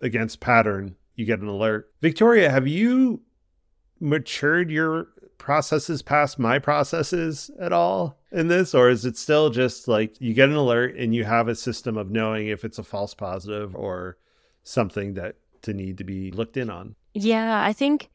against 0.00 0.40
pattern, 0.40 0.96
you 1.14 1.24
get 1.24 1.40
an 1.40 1.48
alert. 1.48 1.92
Victoria, 2.00 2.50
have 2.50 2.66
you 2.66 3.22
matured 4.00 4.70
your 4.70 5.08
processes 5.38 6.02
past 6.02 6.38
my 6.38 6.58
processes 6.58 7.50
at 7.60 7.72
all 7.72 8.18
in 8.32 8.48
this 8.48 8.74
or 8.74 8.88
is 8.88 9.04
it 9.04 9.16
still 9.16 9.50
just 9.50 9.88
like 9.88 10.18
you 10.20 10.32
get 10.32 10.48
an 10.48 10.54
alert 10.54 10.96
and 10.96 11.14
you 11.14 11.24
have 11.24 11.48
a 11.48 11.54
system 11.54 11.96
of 11.96 12.10
knowing 12.10 12.46
if 12.46 12.64
it's 12.64 12.78
a 12.78 12.82
false 12.82 13.14
positive 13.14 13.74
or 13.74 14.16
something 14.62 15.14
that 15.14 15.36
to 15.62 15.74
need 15.74 15.98
to 15.98 16.04
be 16.04 16.30
looked 16.30 16.56
in 16.56 16.70
on 16.70 16.94
yeah 17.12 17.62
i 17.62 17.72
think 17.72 18.08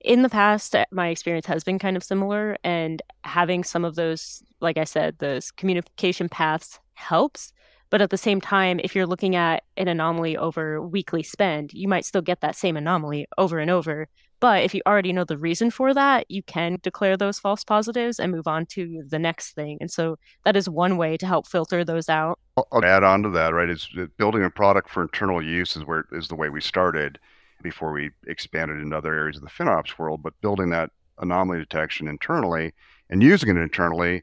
in 0.00 0.22
the 0.22 0.28
past 0.28 0.74
uh, 0.74 0.84
my 0.90 1.08
experience 1.08 1.46
has 1.46 1.64
been 1.64 1.78
kind 1.78 1.96
of 1.96 2.04
similar 2.04 2.56
and 2.64 3.02
having 3.24 3.64
some 3.64 3.84
of 3.84 3.94
those 3.94 4.42
like 4.60 4.78
i 4.78 4.84
said 4.84 5.18
those 5.18 5.50
communication 5.50 6.28
paths 6.28 6.78
helps 6.94 7.52
but 7.90 8.02
at 8.02 8.10
the 8.10 8.18
same 8.18 8.40
time 8.40 8.80
if 8.82 8.94
you're 8.94 9.06
looking 9.06 9.36
at 9.36 9.62
an 9.76 9.88
anomaly 9.88 10.36
over 10.36 10.82
weekly 10.82 11.22
spend 11.22 11.72
you 11.72 11.88
might 11.88 12.04
still 12.04 12.22
get 12.22 12.40
that 12.40 12.56
same 12.56 12.76
anomaly 12.76 13.26
over 13.38 13.58
and 13.58 13.70
over 13.70 14.08
But 14.40 14.64
if 14.64 14.74
you 14.74 14.82
already 14.86 15.12
know 15.12 15.24
the 15.24 15.38
reason 15.38 15.70
for 15.70 15.94
that, 15.94 16.30
you 16.30 16.42
can 16.42 16.78
declare 16.82 17.16
those 17.16 17.38
false 17.38 17.64
positives 17.64 18.20
and 18.20 18.32
move 18.32 18.46
on 18.46 18.66
to 18.66 19.02
the 19.08 19.18
next 19.18 19.54
thing. 19.54 19.78
And 19.80 19.90
so 19.90 20.18
that 20.44 20.56
is 20.56 20.68
one 20.68 20.98
way 20.98 21.16
to 21.16 21.26
help 21.26 21.46
filter 21.46 21.84
those 21.84 22.08
out. 22.08 22.38
I'll 22.56 22.84
add 22.84 23.02
on 23.02 23.22
to 23.22 23.30
that, 23.30 23.54
right? 23.54 23.70
Is 23.70 23.88
building 24.18 24.44
a 24.44 24.50
product 24.50 24.90
for 24.90 25.02
internal 25.02 25.42
use 25.42 25.76
is 25.76 25.84
where 25.84 26.04
is 26.12 26.28
the 26.28 26.36
way 26.36 26.50
we 26.50 26.60
started 26.60 27.18
before 27.62 27.92
we 27.92 28.10
expanded 28.26 28.80
into 28.80 28.96
other 28.96 29.14
areas 29.14 29.36
of 29.36 29.42
the 29.42 29.48
FinOps 29.48 29.98
world. 29.98 30.22
But 30.22 30.40
building 30.40 30.70
that 30.70 30.90
anomaly 31.18 31.58
detection 31.58 32.08
internally 32.08 32.74
and 33.10 33.22
using 33.22 33.48
it 33.48 33.60
internally, 33.60 34.22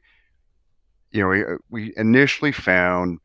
you 1.12 1.22
know, 1.22 1.28
we, 1.28 1.44
uh, 1.44 1.56
we 1.70 1.92
initially 1.96 2.52
found 2.52 3.18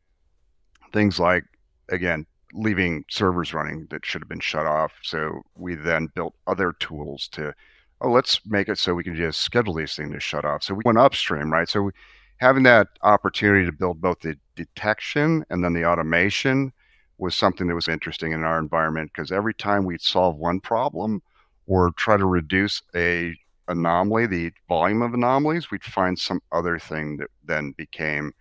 things 0.92 1.18
like 1.18 1.44
again 1.88 2.26
leaving 2.52 3.04
servers 3.08 3.54
running 3.54 3.86
that 3.90 4.04
should 4.04 4.20
have 4.22 4.28
been 4.28 4.40
shut 4.40 4.66
off. 4.66 4.92
So 5.02 5.42
we 5.56 5.74
then 5.74 6.08
built 6.14 6.34
other 6.46 6.72
tools 6.80 7.28
to, 7.28 7.54
oh, 8.00 8.10
let's 8.10 8.40
make 8.46 8.68
it 8.68 8.78
so 8.78 8.94
we 8.94 9.04
can 9.04 9.14
just 9.14 9.40
schedule 9.40 9.74
these 9.74 9.94
things 9.94 10.12
to 10.12 10.20
shut 10.20 10.44
off. 10.44 10.62
So 10.62 10.74
we 10.74 10.82
went 10.84 10.98
upstream, 10.98 11.52
right? 11.52 11.68
So 11.68 11.82
we, 11.82 11.92
having 12.38 12.62
that 12.64 12.88
opportunity 13.02 13.66
to 13.66 13.72
build 13.72 14.00
both 14.00 14.20
the 14.20 14.36
detection 14.56 15.44
and 15.50 15.62
then 15.62 15.74
the 15.74 15.84
automation 15.84 16.72
was 17.20 17.34
something 17.34 17.66
that 17.68 17.74
was 17.74 17.88
interesting 17.88 18.32
in 18.32 18.44
our 18.44 18.58
environment 18.58 19.10
because 19.14 19.30
every 19.30 19.54
time 19.54 19.84
we'd 19.84 20.00
solve 20.00 20.36
one 20.36 20.60
problem 20.60 21.22
or 21.66 21.92
try 21.92 22.16
to 22.16 22.26
reduce 22.26 22.82
a 22.94 23.36
anomaly, 23.68 24.26
the 24.26 24.52
volume 24.68 25.02
of 25.02 25.14
anomalies, 25.14 25.70
we'd 25.70 25.84
find 25.84 26.18
some 26.18 26.40
other 26.50 26.78
thing 26.78 27.16
that 27.18 27.28
then 27.44 27.72
became 27.76 28.32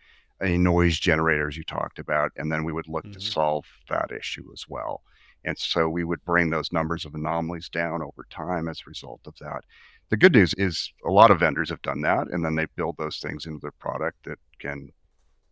a 0.42 0.58
noise 0.58 0.98
generator, 0.98 1.48
as 1.48 1.58
you 1.58 1.64
talked 1.64 2.00
about, 2.00 2.32
and 2.38 2.52
then 2.52 2.64
we 2.64 2.72
would 2.72 2.88
look 2.88 3.04
mm-hmm. 3.04 3.14
to 3.14 3.22
solve 3.22 3.66
that 3.90 4.12
issue 4.12 4.46
as 4.54 4.66
well. 4.68 5.04
And 5.46 5.58
so 5.58 5.88
we 5.88 6.04
would 6.04 6.24
bring 6.26 6.50
those 6.50 6.72
numbers 6.72 7.06
of 7.06 7.16
anomalies 7.16 7.70
down 7.70 8.02
over 8.02 8.26
time 8.30 8.68
as 8.68 8.80
a 8.80 8.90
result 8.90 9.22
of 9.26 9.36
that. 9.40 9.62
The 10.10 10.18
good 10.18 10.34
news 10.34 10.54
is 10.58 10.92
a 11.06 11.12
lot 11.12 11.32
of 11.32 11.40
vendors 11.40 11.70
have 11.70 11.82
done 11.82 12.02
that, 12.02 12.28
and 12.30 12.44
then 12.44 12.56
they 12.56 12.66
build 12.76 12.96
those 12.98 13.20
things 13.20 13.46
into 13.46 13.60
their 13.60 13.72
product 13.72 14.26
that 14.26 14.40
can 14.60 14.92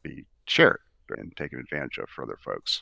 be 0.01 0.25
shared 0.45 0.79
and 1.09 1.35
taken 1.37 1.59
advantage 1.59 1.99
of 1.99 2.09
for 2.09 2.23
other 2.23 2.37
folks. 2.43 2.81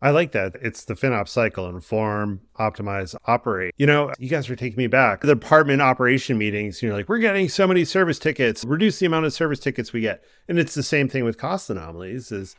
I 0.00 0.10
like 0.10 0.32
that. 0.32 0.54
It's 0.62 0.84
the 0.84 0.94
FinOps 0.94 1.28
cycle 1.28 1.68
inform, 1.68 2.40
optimize, 2.58 3.16
operate. 3.26 3.74
You 3.76 3.86
know, 3.86 4.12
you 4.18 4.28
guys 4.28 4.48
are 4.48 4.56
taking 4.56 4.76
me 4.76 4.86
back. 4.86 5.22
The 5.22 5.34
department 5.34 5.82
operation 5.82 6.38
meetings, 6.38 6.80
you're 6.82 6.92
like, 6.92 7.08
we're 7.08 7.18
getting 7.18 7.48
so 7.48 7.66
many 7.66 7.84
service 7.84 8.18
tickets, 8.18 8.64
reduce 8.64 9.00
the 9.00 9.06
amount 9.06 9.26
of 9.26 9.32
service 9.32 9.58
tickets 9.58 9.92
we 9.92 10.00
get. 10.00 10.22
And 10.48 10.58
it's 10.58 10.74
the 10.74 10.84
same 10.84 11.08
thing 11.08 11.24
with 11.24 11.36
cost 11.36 11.68
anomalies 11.68 12.30
is, 12.30 12.54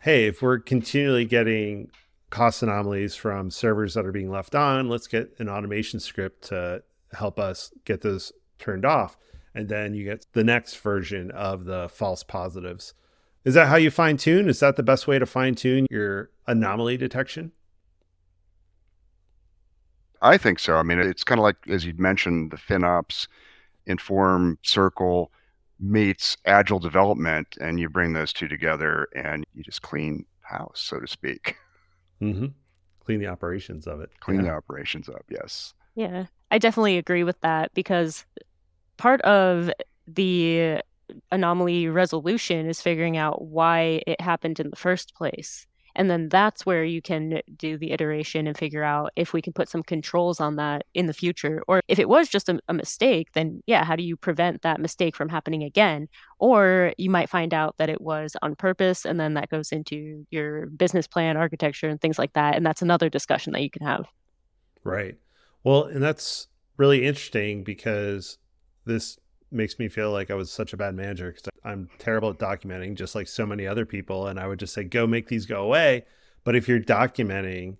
hey, 0.00 0.26
if 0.26 0.40
we're 0.40 0.60
continually 0.60 1.24
getting 1.24 1.90
cost 2.30 2.62
anomalies 2.62 3.16
from 3.16 3.50
servers 3.50 3.94
that 3.94 4.06
are 4.06 4.12
being 4.12 4.30
left 4.30 4.54
on, 4.54 4.88
let's 4.88 5.08
get 5.08 5.34
an 5.38 5.48
automation 5.48 5.98
script 5.98 6.44
to 6.48 6.82
help 7.12 7.40
us 7.40 7.72
get 7.84 8.02
those 8.02 8.32
turned 8.58 8.84
off. 8.84 9.16
And 9.54 9.68
then 9.68 9.94
you 9.94 10.04
get 10.04 10.26
the 10.32 10.44
next 10.44 10.76
version 10.76 11.30
of 11.32 11.64
the 11.64 11.88
false 11.88 12.22
positives 12.22 12.94
is 13.44 13.54
that 13.54 13.68
how 13.68 13.76
you 13.76 13.90
fine 13.90 14.16
tune? 14.16 14.48
Is 14.48 14.60
that 14.60 14.76
the 14.76 14.82
best 14.82 15.06
way 15.06 15.18
to 15.18 15.26
fine 15.26 15.54
tune 15.54 15.86
your 15.90 16.30
anomaly 16.46 16.96
detection? 16.96 17.52
I 20.22 20.38
think 20.38 20.58
so. 20.58 20.76
I 20.76 20.82
mean, 20.82 20.98
it's 20.98 21.24
kind 21.24 21.38
of 21.38 21.42
like, 21.42 21.56
as 21.68 21.84
you 21.84 21.92
mentioned, 21.98 22.50
the 22.50 22.56
FinOps 22.56 23.28
Inform 23.86 24.58
Circle 24.62 25.30
meets 25.78 26.36
agile 26.46 26.78
development, 26.78 27.58
and 27.60 27.78
you 27.78 27.90
bring 27.90 28.14
those 28.14 28.32
two 28.32 28.48
together 28.48 29.08
and 29.14 29.44
you 29.54 29.62
just 29.62 29.82
clean 29.82 30.24
house, 30.40 30.80
so 30.80 30.98
to 30.98 31.06
speak. 31.06 31.56
Mm-hmm. 32.22 32.46
Clean 33.04 33.20
the 33.20 33.26
operations 33.26 33.86
of 33.86 34.00
it. 34.00 34.10
Clean 34.20 34.38
yeah. 34.38 34.44
the 34.44 34.50
operations 34.50 35.10
up, 35.10 35.24
yes. 35.28 35.74
Yeah, 35.94 36.26
I 36.50 36.58
definitely 36.58 36.96
agree 36.96 37.24
with 37.24 37.38
that 37.42 37.74
because 37.74 38.24
part 38.96 39.20
of 39.22 39.70
the 40.06 40.80
anomaly 41.30 41.88
resolution 41.88 42.68
is 42.68 42.80
figuring 42.80 43.16
out 43.16 43.42
why 43.42 44.02
it 44.06 44.20
happened 44.20 44.60
in 44.60 44.70
the 44.70 44.76
first 44.76 45.14
place. 45.14 45.66
And 45.96 46.10
then 46.10 46.28
that's 46.28 46.66
where 46.66 46.84
you 46.84 47.00
can 47.00 47.40
do 47.56 47.78
the 47.78 47.92
iteration 47.92 48.46
and 48.46 48.58
figure 48.58 48.82
out 48.82 49.12
if 49.14 49.32
we 49.32 49.40
can 49.40 49.52
put 49.52 49.68
some 49.68 49.82
controls 49.82 50.40
on 50.40 50.56
that 50.56 50.84
in 50.92 51.06
the 51.06 51.12
future. 51.12 51.62
Or 51.68 51.82
if 51.86 51.98
it 51.98 52.08
was 52.08 52.28
just 52.28 52.48
a, 52.48 52.58
a, 52.68 52.74
mistake, 52.74 53.28
then 53.32 53.62
yeah, 53.66 53.84
how 53.84 53.94
do 53.94 54.02
you 54.02 54.16
prevent 54.16 54.62
that 54.62 54.80
mistake 54.80 55.14
from 55.14 55.28
happening 55.28 55.62
again? 55.62 56.08
Or 56.38 56.92
you 56.98 57.10
might 57.10 57.30
find 57.30 57.54
out 57.54 57.76
that 57.78 57.90
it 57.90 58.00
was 58.00 58.36
on 58.42 58.56
purpose, 58.56 59.04
and 59.04 59.20
then 59.20 59.34
that 59.34 59.50
goes 59.50 59.70
into 59.70 60.26
your 60.30 60.66
business 60.66 61.06
plan, 61.06 61.36
architecture, 61.36 61.88
and 61.88 62.00
things 62.00 62.18
like 62.18 62.32
that. 62.32 62.56
And 62.56 62.66
that's 62.66 62.82
another 62.82 63.08
discussion 63.08 63.52
that 63.52 63.62
you 63.62 63.70
can 63.70 63.86
have. 63.86 64.06
Right. 64.82 65.16
Well, 65.62 65.84
and 65.84 66.02
that's 66.02 66.48
really 66.76 67.06
interesting 67.06 67.62
because 67.62 68.38
this 68.84 69.18
makes 69.54 69.78
me 69.78 69.88
feel 69.88 70.10
like 70.10 70.30
I 70.30 70.34
was 70.34 70.50
such 70.50 70.72
a 70.72 70.76
bad 70.76 70.94
manager 70.94 71.32
because 71.32 71.48
I'm 71.64 71.88
terrible 71.98 72.30
at 72.30 72.38
documenting, 72.38 72.94
just 72.94 73.14
like 73.14 73.28
so 73.28 73.46
many 73.46 73.66
other 73.66 73.86
people. 73.86 74.26
And 74.26 74.38
I 74.38 74.46
would 74.46 74.58
just 74.58 74.74
say, 74.74 74.84
go 74.84 75.06
make 75.06 75.28
these 75.28 75.46
go 75.46 75.62
away. 75.62 76.04
But 76.44 76.56
if 76.56 76.68
you're 76.68 76.80
documenting 76.80 77.76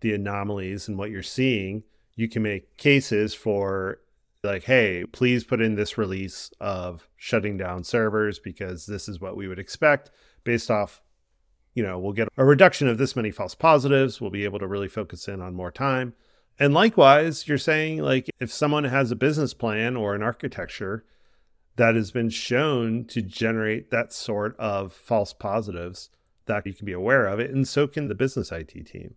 the 0.00 0.14
anomalies 0.14 0.88
and 0.88 0.98
what 0.98 1.10
you're 1.10 1.22
seeing, 1.22 1.84
you 2.14 2.28
can 2.28 2.42
make 2.42 2.76
cases 2.76 3.34
for 3.34 4.00
like, 4.42 4.64
hey, 4.64 5.04
please 5.12 5.44
put 5.44 5.60
in 5.60 5.74
this 5.74 5.98
release 5.98 6.50
of 6.60 7.08
shutting 7.16 7.56
down 7.56 7.84
servers 7.84 8.38
because 8.38 8.86
this 8.86 9.08
is 9.08 9.20
what 9.20 9.36
we 9.36 9.48
would 9.48 9.58
expect 9.58 10.10
based 10.44 10.70
off, 10.70 11.02
you 11.74 11.82
know, 11.82 11.98
we'll 11.98 12.12
get 12.12 12.28
a 12.36 12.44
reduction 12.44 12.88
of 12.88 12.98
this 12.98 13.16
many 13.16 13.30
false 13.30 13.54
positives. 13.54 14.20
We'll 14.20 14.30
be 14.30 14.44
able 14.44 14.60
to 14.60 14.66
really 14.66 14.88
focus 14.88 15.28
in 15.28 15.42
on 15.42 15.54
more 15.54 15.72
time. 15.72 16.14
And 16.58 16.72
likewise, 16.72 17.46
you're 17.46 17.58
saying 17.58 18.02
like 18.02 18.30
if 18.40 18.52
someone 18.52 18.84
has 18.84 19.10
a 19.10 19.16
business 19.16 19.54
plan 19.54 19.96
or 19.96 20.14
an 20.14 20.22
architecture 20.22 21.04
that 21.76 21.94
has 21.94 22.10
been 22.10 22.30
shown 22.30 23.04
to 23.04 23.20
generate 23.20 23.90
that 23.90 24.12
sort 24.12 24.56
of 24.58 24.92
false 24.92 25.32
positives, 25.32 26.08
that 26.46 26.66
you 26.66 26.72
can 26.72 26.86
be 26.86 26.92
aware 26.92 27.26
of 27.26 27.38
it, 27.38 27.50
and 27.50 27.68
so 27.68 27.86
can 27.86 28.08
the 28.08 28.14
business 28.14 28.50
IT 28.52 28.86
team. 28.86 29.14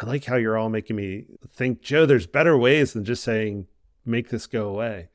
I 0.00 0.06
like 0.06 0.24
how 0.26 0.36
you're 0.36 0.58
all 0.58 0.68
making 0.68 0.96
me 0.96 1.24
think, 1.50 1.80
Joe, 1.80 2.06
there's 2.06 2.26
better 2.26 2.56
ways 2.56 2.92
than 2.92 3.04
just 3.04 3.24
saying, 3.24 3.66
make 4.04 4.28
this 4.28 4.46
go 4.46 4.68
away. 4.68 5.08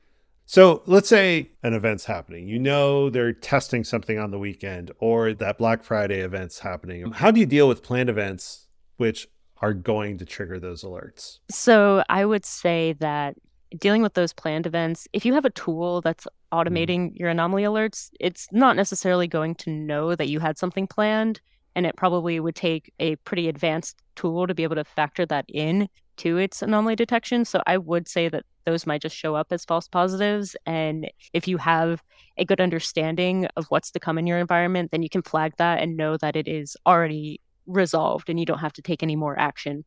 So 0.44 0.82
let's 0.86 1.08
say 1.08 1.50
an 1.62 1.72
event's 1.72 2.06
happening. 2.06 2.48
You 2.48 2.58
know 2.58 3.08
they're 3.08 3.32
testing 3.32 3.84
something 3.84 4.18
on 4.18 4.32
the 4.32 4.38
weekend 4.38 4.90
or 4.98 5.32
that 5.34 5.56
Black 5.56 5.82
Friday 5.82 6.20
event's 6.20 6.58
happening. 6.58 7.10
How 7.12 7.30
do 7.30 7.40
you 7.40 7.46
deal 7.46 7.68
with 7.68 7.82
planned 7.82 8.10
events, 8.10 8.66
which 8.96 9.28
are 9.62 9.72
going 9.72 10.18
to 10.18 10.24
trigger 10.24 10.58
those 10.58 10.82
alerts? 10.82 11.38
So 11.50 12.02
I 12.08 12.24
would 12.24 12.44
say 12.44 12.94
that 12.94 13.36
dealing 13.78 14.02
with 14.02 14.14
those 14.14 14.32
planned 14.32 14.66
events, 14.66 15.08
if 15.12 15.24
you 15.24 15.32
have 15.34 15.44
a 15.44 15.50
tool 15.50 16.00
that's 16.00 16.26
mm-hmm. 16.26 16.58
automating 16.58 17.12
mm. 17.12 17.18
your 17.18 17.30
anomaly 17.30 17.62
alerts, 17.62 18.10
it's 18.20 18.48
not 18.52 18.76
necessarily 18.76 19.26
going 19.26 19.54
to 19.54 19.70
know 19.70 20.14
that 20.14 20.28
you 20.28 20.40
had 20.40 20.58
something 20.58 20.86
planned. 20.86 21.40
And 21.74 21.86
it 21.86 21.96
probably 21.96 22.38
would 22.38 22.54
take 22.54 22.92
a 23.00 23.16
pretty 23.16 23.48
advanced 23.48 23.96
tool 24.14 24.46
to 24.46 24.54
be 24.54 24.62
able 24.62 24.74
to 24.74 24.84
factor 24.84 25.24
that 25.26 25.46
in 25.48 25.88
to 26.18 26.36
its 26.36 26.60
anomaly 26.60 26.96
detection. 26.96 27.46
So 27.46 27.62
I 27.66 27.78
would 27.78 28.06
say 28.06 28.28
that 28.28 28.44
those 28.66 28.86
might 28.86 29.00
just 29.00 29.16
show 29.16 29.34
up 29.34 29.46
as 29.50 29.64
false 29.64 29.88
positives. 29.88 30.54
And 30.66 31.10
if 31.32 31.48
you 31.48 31.56
have 31.56 32.02
a 32.36 32.44
good 32.44 32.60
understanding 32.60 33.46
of 33.56 33.64
what's 33.68 33.90
to 33.92 34.00
come 34.00 34.18
in 34.18 34.26
your 34.26 34.38
environment, 34.38 34.90
then 34.90 35.02
you 35.02 35.08
can 35.08 35.22
flag 35.22 35.54
that 35.56 35.80
and 35.80 35.96
know 35.96 36.18
that 36.18 36.36
it 36.36 36.46
is 36.46 36.76
already 36.86 37.40
resolved 37.66 38.28
and 38.28 38.38
you 38.38 38.46
don't 38.46 38.58
have 38.58 38.72
to 38.74 38.82
take 38.82 39.02
any 39.02 39.16
more 39.16 39.38
action. 39.38 39.84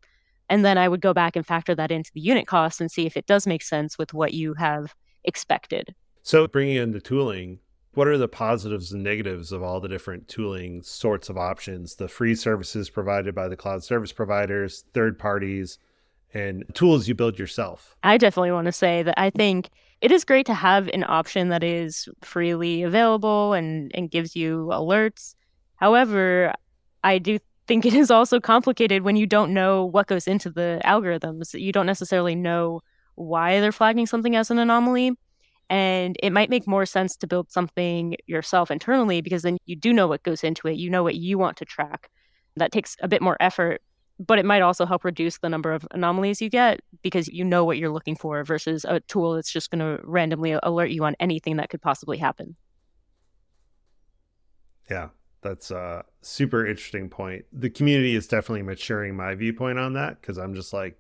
And 0.50 0.64
then 0.64 0.78
I 0.78 0.88
would 0.88 1.02
go 1.02 1.14
back 1.14 1.36
and 1.36 1.46
factor 1.46 1.74
that 1.76 1.92
into 1.92 2.12
the 2.14 2.22
unit 2.22 2.48
cost 2.48 2.80
and 2.80 2.92
see 2.92 3.06
if 3.06 3.18
it 3.18 3.26
does 3.26 3.48
make 3.48 3.64
sense 3.64 3.98
with 3.98 4.14
what 4.14 4.34
you 4.34 4.54
have 4.56 4.94
expected. 5.24 5.96
So, 6.22 6.48
bringing 6.48 6.78
in 6.78 6.92
the 6.92 7.02
tooling, 7.02 7.60
what 7.94 8.08
are 8.08 8.18
the 8.18 8.28
positives 8.28 8.92
and 8.92 9.04
negatives 9.04 9.52
of 9.52 9.64
all 9.64 9.80
the 9.80 9.88
different 9.88 10.28
tooling 10.28 10.84
sorts 10.84 11.30
of 11.30 11.38
options? 11.38 11.96
The 11.96 12.08
free 12.08 12.36
services 12.36 12.90
provided 12.90 13.34
by 13.34 13.48
the 13.48 13.56
cloud 13.56 13.84
service 13.84 14.12
providers, 14.12 14.84
third 14.94 15.18
parties, 15.18 15.80
and 16.36 16.66
tools 16.74 17.08
you 17.08 17.16
build 17.16 17.40
yourself? 17.40 17.96
I 18.04 18.18
definitely 18.18 18.52
want 18.52 18.66
to 18.66 18.72
say 18.72 19.02
that 19.04 19.20
I 19.20 19.30
think 19.30 19.70
it 20.02 20.12
is 20.12 20.26
great 20.26 20.46
to 20.48 20.54
have 20.54 20.90
an 20.90 21.06
option 21.08 21.50
that 21.50 21.64
is 21.64 22.10
freely 22.22 22.84
available 22.84 23.54
and, 23.54 23.92
and 23.96 24.12
gives 24.12 24.36
you 24.36 24.68
alerts. 24.72 25.34
However, 25.78 26.54
I 27.04 27.18
do 27.18 27.40
think 27.68 27.86
it 27.86 27.94
is 27.94 28.12
also 28.12 28.40
complicated 28.40 29.04
when 29.04 29.16
you 29.16 29.26
don't 29.26 29.54
know 29.54 29.86
what 29.86 30.08
goes 30.08 30.28
into 30.28 30.50
the 30.50 30.82
algorithms. 30.86 31.60
You 31.60 31.72
don't 31.72 31.86
necessarily 31.86 32.36
know 32.36 32.82
why 33.16 33.60
they're 33.60 33.72
flagging 33.72 34.06
something 34.06 34.36
as 34.36 34.52
an 34.52 34.60
anomaly. 34.60 35.14
And 35.70 36.16
it 36.22 36.32
might 36.32 36.50
make 36.50 36.68
more 36.68 36.86
sense 36.86 37.16
to 37.18 37.28
build 37.28 37.52
something 37.52 38.16
yourself 38.28 38.70
internally 38.70 39.22
because 39.22 39.42
then 39.42 39.58
you 39.66 39.76
do 39.76 39.94
know 39.94 40.08
what 40.08 40.24
goes 40.24 40.44
into 40.44 40.68
it. 40.68 40.78
You 40.78 40.90
know 40.90 41.02
what 41.02 41.16
you 41.16 41.38
want 41.40 41.58
to 41.58 41.66
track. 41.66 42.12
That 42.56 42.72
takes 42.72 42.96
a 43.02 43.08
bit 43.08 43.22
more 43.22 43.36
effort, 43.40 43.82
but 44.20 44.38
it 44.38 44.46
might 44.46 44.62
also 44.62 44.86
help 44.86 45.04
reduce 45.04 45.40
the 45.40 45.50
number 45.50 45.74
of 45.74 45.88
anomalies 45.92 46.42
you 46.42 46.50
get 46.50 46.82
because 47.02 47.28
you 47.28 47.44
know 47.44 47.66
what 47.66 47.78
you're 47.78 47.90
looking 47.90 48.16
for 48.16 48.44
versus 48.44 48.86
a 48.88 49.00
tool 49.02 49.34
that's 49.34 49.52
just 49.52 49.72
going 49.72 49.80
to 49.80 50.02
randomly 50.04 50.58
alert 50.62 50.92
you 50.92 51.04
on 51.04 51.16
anything 51.20 51.58
that 51.58 51.70
could 51.70 51.82
possibly 51.82 52.18
happen. 52.18 52.56
Yeah, 54.90 55.10
that's 55.46 55.72
a 55.72 56.04
super 56.22 56.66
interesting 56.66 57.08
point. 57.08 57.46
The 57.54 57.70
community 57.70 58.16
is 58.16 58.28
definitely 58.28 58.64
maturing 58.64 59.16
my 59.16 59.36
viewpoint 59.36 59.80
on 59.80 59.94
that 59.94 60.20
because 60.20 60.38
I'm 60.38 60.54
just 60.54 60.74
like, 60.74 61.00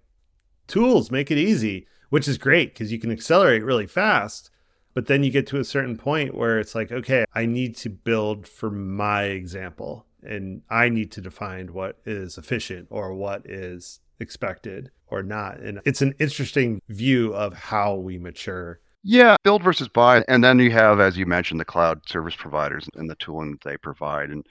tools 0.68 1.12
make 1.12 1.32
it 1.32 1.38
easy. 1.38 1.88
which 2.10 2.28
is 2.28 2.38
great 2.38 2.74
because 2.74 2.92
you 2.92 3.00
can 3.00 3.12
accelerate 3.12 3.64
really 3.64 3.88
fast. 3.88 4.50
But 4.94 5.08
then 5.08 5.24
you 5.24 5.32
get 5.32 5.48
to 5.48 5.60
a 5.60 5.66
certain 5.66 5.98
point 5.98 6.34
where 6.34 6.60
it's 6.60 6.74
like, 6.74 6.92
okay, 6.92 7.26
I 7.34 7.46
need 7.46 7.76
to 7.78 7.90
build 7.90 8.48
for 8.48 8.72
my 8.72 9.24
example 9.24 10.06
and 10.24 10.62
I 10.70 10.88
need 10.88 11.12
to 11.14 11.22
define 11.22 11.74
what 11.74 12.00
is 12.06 12.38
efficient 12.38 12.88
or 12.90 13.14
what 13.14 13.46
is 13.46 14.00
expected 14.20 14.92
or 15.08 15.22
not. 15.22 15.60
And 15.60 15.82
it's 15.84 16.02
an 16.02 16.14
interesting 16.20 16.82
view 16.88 17.34
of 17.34 17.54
how 17.54 17.96
we 17.96 18.18
mature. 18.18 18.80
Yeah, 19.08 19.36
build 19.44 19.62
versus 19.62 19.88
buy. 19.88 20.26
And 20.28 20.44
then 20.44 20.58
you 20.58 20.72
have, 20.72 21.00
as 21.00 21.15
you 21.15 21.28
mentioned, 21.28 21.60
the 21.60 21.65
cloud 21.65 22.10
service 22.10 22.36
providers 22.36 22.89
and 22.96 23.08
the 23.08 23.13
tooling 23.15 23.52
that 23.52 23.62
they 23.62 23.78
provide. 23.78 24.32
And 24.32 24.44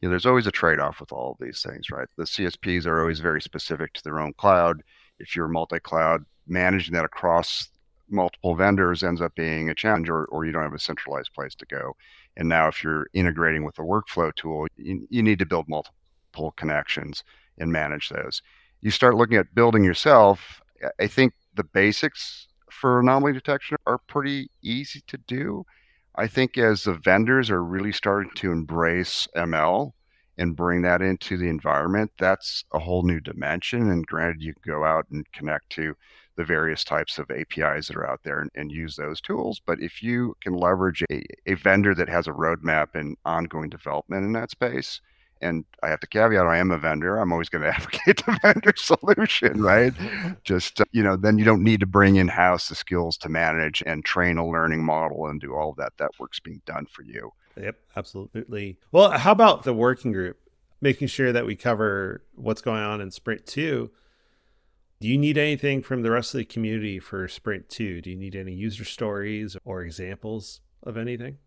you 0.00 0.08
know, 0.08 0.10
there's 0.10 0.26
always 0.26 0.46
a 0.46 0.50
trade 0.52 0.78
off 0.78 1.00
with 1.00 1.12
all 1.12 1.32
of 1.32 1.38
these 1.40 1.62
things, 1.62 1.88
right? 1.90 2.06
The 2.18 2.24
CSPs 2.24 2.84
are 2.84 3.00
always 3.00 3.20
very 3.20 3.40
specific 3.40 3.94
to 3.94 4.04
their 4.04 4.20
own 4.20 4.34
cloud. 4.34 4.82
If 5.18 5.34
you're 5.34 5.48
multi 5.48 5.80
cloud, 5.80 6.26
managing 6.46 6.92
that 6.92 7.06
across 7.06 7.70
multiple 8.10 8.54
vendors 8.54 9.02
ends 9.02 9.22
up 9.22 9.34
being 9.34 9.70
a 9.70 9.74
challenge, 9.74 10.10
or, 10.10 10.26
or 10.26 10.44
you 10.44 10.52
don't 10.52 10.62
have 10.62 10.74
a 10.74 10.78
centralized 10.78 11.32
place 11.32 11.54
to 11.54 11.64
go. 11.64 11.96
And 12.36 12.50
now, 12.50 12.68
if 12.68 12.84
you're 12.84 13.06
integrating 13.14 13.64
with 13.64 13.78
a 13.78 13.82
workflow 13.82 14.34
tool, 14.34 14.66
you, 14.76 15.06
you 15.08 15.22
need 15.22 15.38
to 15.38 15.46
build 15.46 15.70
multiple 15.70 16.52
connections 16.58 17.24
and 17.56 17.72
manage 17.72 18.10
those. 18.10 18.42
You 18.82 18.90
start 18.90 19.14
looking 19.14 19.38
at 19.38 19.54
building 19.54 19.84
yourself. 19.84 20.60
I 21.00 21.06
think 21.06 21.32
the 21.54 21.64
basics 21.64 22.48
for 22.80 23.00
anomaly 23.00 23.32
detection 23.32 23.76
are 23.86 23.98
pretty 23.98 24.50
easy 24.62 25.02
to 25.06 25.16
do. 25.16 25.64
I 26.14 26.26
think 26.26 26.58
as 26.58 26.84
the 26.84 26.94
vendors 26.94 27.50
are 27.50 27.62
really 27.62 27.92
starting 27.92 28.32
to 28.36 28.52
embrace 28.52 29.28
ML 29.36 29.92
and 30.36 30.56
bring 30.56 30.82
that 30.82 31.00
into 31.00 31.36
the 31.36 31.48
environment, 31.48 32.12
that's 32.18 32.64
a 32.72 32.78
whole 32.78 33.02
new 33.02 33.20
dimension. 33.20 33.90
And 33.90 34.06
granted, 34.06 34.42
you 34.42 34.54
can 34.54 34.62
go 34.66 34.84
out 34.84 35.06
and 35.10 35.30
connect 35.32 35.70
to 35.70 35.94
the 36.36 36.44
various 36.44 36.84
types 36.84 37.18
of 37.18 37.30
APIs 37.30 37.88
that 37.88 37.96
are 37.96 38.08
out 38.08 38.20
there 38.24 38.40
and, 38.40 38.50
and 38.54 38.72
use 38.72 38.96
those 38.96 39.20
tools. 39.20 39.60
But 39.64 39.80
if 39.80 40.02
you 40.02 40.34
can 40.40 40.54
leverage 40.54 41.04
a, 41.10 41.22
a 41.46 41.54
vendor 41.54 41.94
that 41.94 42.08
has 42.08 42.26
a 42.26 42.32
roadmap 42.32 42.94
and 42.94 43.16
ongoing 43.24 43.68
development 43.68 44.24
in 44.24 44.32
that 44.32 44.50
space, 44.50 45.00
and 45.42 45.64
I 45.82 45.88
have 45.88 46.00
to 46.00 46.06
caveat, 46.06 46.46
I 46.46 46.58
am 46.58 46.70
a 46.70 46.78
vendor. 46.78 47.18
I'm 47.18 47.32
always 47.32 47.48
going 47.48 47.62
to 47.64 47.68
advocate 47.68 48.24
the 48.24 48.38
vendor 48.42 48.72
solution, 48.76 49.62
right? 49.62 49.92
Just, 50.44 50.80
uh, 50.80 50.84
you 50.92 51.02
know, 51.02 51.16
then 51.16 51.38
you 51.38 51.44
don't 51.44 51.62
need 51.62 51.80
to 51.80 51.86
bring 51.86 52.16
in 52.16 52.28
house 52.28 52.68
the 52.68 52.74
skills 52.74 53.16
to 53.18 53.28
manage 53.28 53.82
and 53.84 54.04
train 54.04 54.38
a 54.38 54.48
learning 54.48 54.84
model 54.84 55.26
and 55.26 55.40
do 55.40 55.54
all 55.54 55.70
of 55.70 55.76
that. 55.76 55.92
That 55.98 56.12
work's 56.18 56.40
being 56.40 56.62
done 56.66 56.86
for 56.86 57.02
you. 57.02 57.32
Yep, 57.60 57.76
absolutely. 57.96 58.78
Well, 58.92 59.10
how 59.10 59.32
about 59.32 59.64
the 59.64 59.74
working 59.74 60.12
group? 60.12 60.38
Making 60.80 61.08
sure 61.08 61.32
that 61.32 61.46
we 61.46 61.54
cover 61.54 62.24
what's 62.34 62.62
going 62.62 62.82
on 62.82 63.00
in 63.00 63.10
Sprint 63.10 63.46
2 63.46 63.90
do 65.02 65.08
you 65.08 65.18
need 65.18 65.36
anything 65.36 65.82
from 65.82 66.02
the 66.02 66.12
rest 66.12 66.32
of 66.32 66.38
the 66.38 66.44
community 66.44 67.00
for 67.00 67.26
Sprint 67.26 67.68
2? 67.68 68.02
Do 68.02 68.10
you 68.10 68.14
need 68.14 68.36
any 68.36 68.52
user 68.52 68.84
stories 68.84 69.56
or 69.64 69.82
examples 69.82 70.60
of 70.84 70.96
anything? 70.96 71.38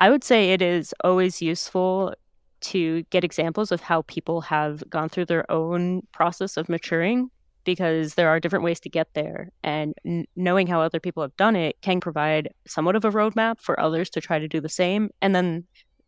I 0.00 0.08
would 0.08 0.22
say 0.22 0.52
it 0.52 0.62
is 0.62 0.94
always 1.02 1.42
useful 1.42 2.14
to 2.62 3.02
get 3.10 3.24
examples 3.24 3.72
of 3.72 3.80
how 3.80 4.02
people 4.02 4.40
have 4.42 4.82
gone 4.88 5.08
through 5.08 5.26
their 5.26 5.50
own 5.50 6.02
process 6.12 6.56
of 6.56 6.68
maturing 6.68 7.30
because 7.64 8.14
there 8.14 8.28
are 8.28 8.40
different 8.40 8.64
ways 8.64 8.80
to 8.80 8.88
get 8.88 9.08
there. 9.14 9.50
And 9.62 9.94
n- 10.04 10.26
knowing 10.36 10.66
how 10.66 10.80
other 10.80 11.00
people 11.00 11.22
have 11.22 11.36
done 11.36 11.56
it 11.56 11.76
can 11.80 12.00
provide 12.00 12.48
somewhat 12.66 12.96
of 12.96 13.04
a 13.04 13.10
roadmap 13.10 13.60
for 13.60 13.78
others 13.78 14.10
to 14.10 14.20
try 14.20 14.38
to 14.38 14.48
do 14.48 14.60
the 14.60 14.68
same. 14.68 15.10
And 15.20 15.34
then 15.34 15.64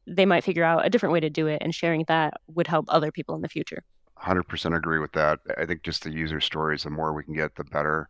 they 0.06 0.26
might 0.26 0.44
figure 0.44 0.64
out 0.64 0.84
a 0.84 0.90
different 0.90 1.12
way 1.12 1.20
to 1.20 1.30
do 1.30 1.46
it, 1.46 1.62
and 1.62 1.74
sharing 1.74 2.04
that 2.08 2.34
would 2.48 2.66
help 2.66 2.86
other 2.88 3.10
people 3.10 3.34
in 3.34 3.42
the 3.42 3.48
future. 3.48 3.82
100% 4.20 4.76
agree 4.76 4.98
with 4.98 5.12
that. 5.12 5.40
I 5.58 5.64
think 5.66 5.82
just 5.82 6.02
the 6.04 6.12
user 6.12 6.40
stories, 6.40 6.82
the 6.82 6.90
more 6.90 7.12
we 7.12 7.24
can 7.24 7.34
get, 7.34 7.54
the 7.56 7.64
better. 7.64 8.08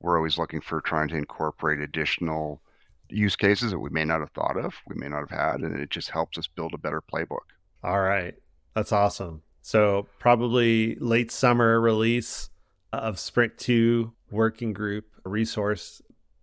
We're 0.00 0.16
always 0.16 0.38
looking 0.38 0.60
for 0.60 0.80
trying 0.80 1.08
to 1.08 1.16
incorporate 1.16 1.80
additional 1.80 2.60
use 3.08 3.36
cases 3.36 3.70
that 3.70 3.78
we 3.78 3.90
may 3.90 4.04
not 4.04 4.20
have 4.20 4.30
thought 4.30 4.56
of, 4.56 4.74
we 4.86 4.94
may 4.96 5.08
not 5.08 5.28
have 5.28 5.30
had, 5.30 5.60
and 5.60 5.78
it 5.78 5.90
just 5.90 6.10
helps 6.10 6.38
us 6.38 6.46
build 6.46 6.74
a 6.74 6.78
better 6.78 7.00
playbook. 7.00 7.46
All 7.82 8.00
right. 8.00 8.34
That's 8.74 8.92
awesome. 8.92 9.42
So, 9.60 10.06
probably 10.18 10.96
late 10.96 11.30
summer 11.30 11.80
release 11.80 12.50
of 12.92 13.18
Sprint 13.18 13.58
2 13.58 14.12
working 14.30 14.72
group 14.72 15.06
resource 15.24 16.00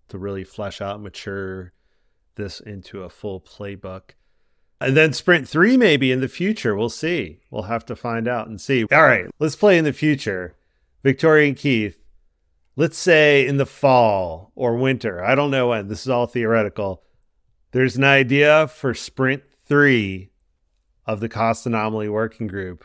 to 0.10 0.18
really 0.18 0.44
flesh 0.44 0.82
out, 0.82 1.02
mature 1.02 1.74
this 2.36 2.60
into 2.60 3.04
a 3.04 3.10
full 3.10 3.42
playbook. 3.42 4.12
And 4.80 4.96
then 4.96 5.14
Sprint 5.14 5.48
3 5.48 5.78
maybe 5.78 6.12
in 6.12 6.22
the 6.22 6.28
future. 6.28 6.76
We'll 6.76 6.90
see. 6.90 7.40
We'll 7.50 7.64
have 7.64 7.86
to 7.86 7.96
find 7.96 8.28
out 8.28 8.48
and 8.48 8.60
see. 8.60 8.86
All 8.92 9.04
right, 9.04 9.28
let's 9.40 9.56
play 9.56 9.78
in 9.78 9.86
the 9.86 9.94
future. 9.94 10.56
Victoria 11.04 11.48
and 11.48 11.58
Keith, 11.58 11.98
let's 12.76 12.98
say 12.98 13.48
in 13.48 13.58
the 13.58 13.66
fall 13.66 14.52
or 14.56 14.76
winter. 14.76 15.24
I 15.24 15.36
don't 15.36 15.52
know 15.52 15.70
when. 15.70 15.88
This 15.88 16.02
is 16.02 16.10
all 16.10 16.28
theoretical. 16.28 17.04
There's 17.72 17.96
an 17.96 18.04
idea 18.04 18.68
for 18.68 18.94
Sprint 18.94 19.44
3 19.66 20.30
of 21.06 21.20
the 21.20 21.30
cost 21.30 21.66
anomaly 21.66 22.10
working 22.10 22.48
group. 22.48 22.84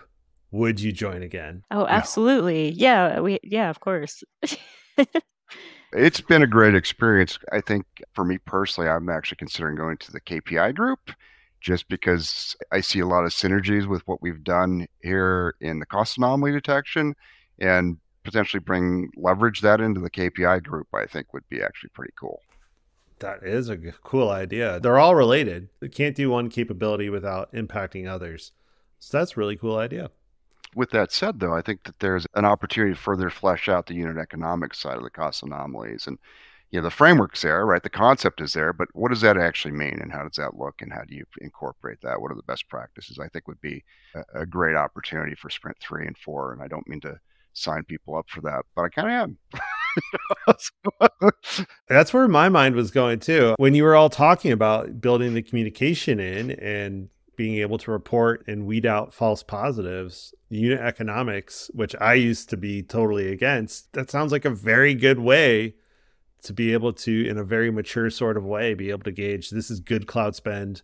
Would 0.52 0.80
you 0.80 0.92
join 0.92 1.22
again? 1.22 1.62
Oh, 1.70 1.86
absolutely. 1.86 2.70
No. 2.70 2.76
Yeah, 2.76 3.20
we 3.20 3.38
yeah, 3.42 3.70
of 3.70 3.80
course. 3.80 4.24
it's 5.92 6.20
been 6.20 6.42
a 6.42 6.48
great 6.48 6.74
experience. 6.74 7.38
I 7.52 7.60
think 7.60 7.86
for 8.14 8.24
me 8.24 8.38
personally, 8.38 8.90
I'm 8.90 9.08
actually 9.08 9.36
considering 9.36 9.76
going 9.76 9.96
to 9.98 10.12
the 10.12 10.20
KPI 10.20 10.74
group 10.74 11.12
just 11.60 11.88
because 11.88 12.56
I 12.72 12.80
see 12.80 13.00
a 13.00 13.06
lot 13.06 13.24
of 13.24 13.30
synergies 13.32 13.86
with 13.86 14.02
what 14.08 14.22
we've 14.22 14.42
done 14.42 14.86
here 15.02 15.54
in 15.60 15.78
the 15.78 15.86
cost 15.86 16.16
anomaly 16.16 16.52
detection 16.52 17.14
and 17.60 17.98
potentially 18.24 18.60
bring 18.60 19.10
leverage 19.16 19.60
that 19.60 19.80
into 19.80 20.00
the 20.00 20.10
KPI 20.10 20.62
group, 20.62 20.88
I 20.94 21.06
think 21.06 21.32
would 21.32 21.48
be 21.48 21.62
actually 21.62 21.90
pretty 21.94 22.12
cool. 22.18 22.40
That 23.20 23.42
is 23.42 23.68
a 23.68 23.76
cool 23.76 24.30
idea. 24.30 24.80
They're 24.80 24.98
all 24.98 25.14
related. 25.14 25.68
They 25.80 25.88
can't 25.88 26.16
do 26.16 26.30
one 26.30 26.48
capability 26.48 27.08
without 27.10 27.52
impacting 27.52 28.08
others. 28.08 28.52
So 28.98 29.18
that's 29.18 29.36
really 29.36 29.56
cool 29.56 29.76
idea. 29.76 30.10
With 30.74 30.90
that 30.90 31.12
said, 31.12 31.40
though, 31.40 31.54
I 31.54 31.62
think 31.62 31.84
that 31.84 31.98
there's 31.98 32.26
an 32.34 32.44
opportunity 32.44 32.94
to 32.94 33.00
further 33.00 33.30
flesh 33.30 33.68
out 33.68 33.86
the 33.86 33.94
unit 33.94 34.16
economics 34.16 34.78
side 34.78 34.96
of 34.96 35.02
the 35.02 35.10
cost 35.10 35.42
anomalies. 35.42 36.06
And 36.06 36.18
you 36.70 36.78
know 36.78 36.84
the 36.84 36.90
framework's 36.90 37.42
there 37.42 37.66
right 37.66 37.82
the 37.82 37.90
concept 37.90 38.40
is 38.40 38.52
there 38.52 38.72
but 38.72 38.88
what 38.92 39.08
does 39.08 39.20
that 39.20 39.36
actually 39.36 39.72
mean 39.72 39.98
and 40.00 40.12
how 40.12 40.22
does 40.22 40.36
that 40.36 40.56
look 40.56 40.80
and 40.80 40.92
how 40.92 41.02
do 41.02 41.14
you 41.14 41.24
incorporate 41.40 41.98
that 42.02 42.20
what 42.20 42.30
are 42.30 42.36
the 42.36 42.42
best 42.44 42.68
practices 42.68 43.18
i 43.18 43.28
think 43.28 43.48
would 43.48 43.60
be 43.60 43.82
a, 44.14 44.42
a 44.42 44.46
great 44.46 44.76
opportunity 44.76 45.34
for 45.34 45.50
sprint 45.50 45.76
3 45.80 46.06
and 46.06 46.16
4 46.16 46.52
and 46.52 46.62
i 46.62 46.68
don't 46.68 46.88
mean 46.88 47.00
to 47.00 47.18
sign 47.52 47.82
people 47.84 48.16
up 48.16 48.28
for 48.28 48.40
that 48.40 48.64
but 48.74 48.82
i 48.82 48.88
kind 48.88 49.08
of 49.08 49.14
am 49.14 49.38
that's 51.88 52.12
where 52.12 52.28
my 52.28 52.48
mind 52.48 52.74
was 52.74 52.90
going 52.90 53.18
too 53.18 53.54
when 53.58 53.74
you 53.74 53.84
were 53.84 53.96
all 53.96 54.10
talking 54.10 54.52
about 54.52 55.00
building 55.00 55.34
the 55.34 55.42
communication 55.42 56.20
in 56.20 56.50
and 56.52 57.08
being 57.36 57.56
able 57.56 57.78
to 57.78 57.90
report 57.90 58.44
and 58.46 58.66
weed 58.66 58.84
out 58.84 59.14
false 59.14 59.42
positives 59.42 60.34
unit 60.48 60.80
economics 60.80 61.70
which 61.74 61.94
i 62.00 62.14
used 62.14 62.50
to 62.50 62.56
be 62.56 62.82
totally 62.82 63.32
against 63.32 63.92
that 63.92 64.10
sounds 64.10 64.32
like 64.32 64.44
a 64.44 64.50
very 64.50 64.94
good 64.94 65.18
way 65.18 65.74
to 66.42 66.52
be 66.52 66.72
able 66.72 66.92
to, 66.92 67.28
in 67.28 67.38
a 67.38 67.44
very 67.44 67.70
mature 67.70 68.10
sort 68.10 68.36
of 68.36 68.44
way, 68.44 68.74
be 68.74 68.90
able 68.90 69.02
to 69.02 69.12
gauge 69.12 69.50
this 69.50 69.70
is 69.70 69.80
good 69.80 70.06
cloud 70.06 70.34
spend 70.34 70.82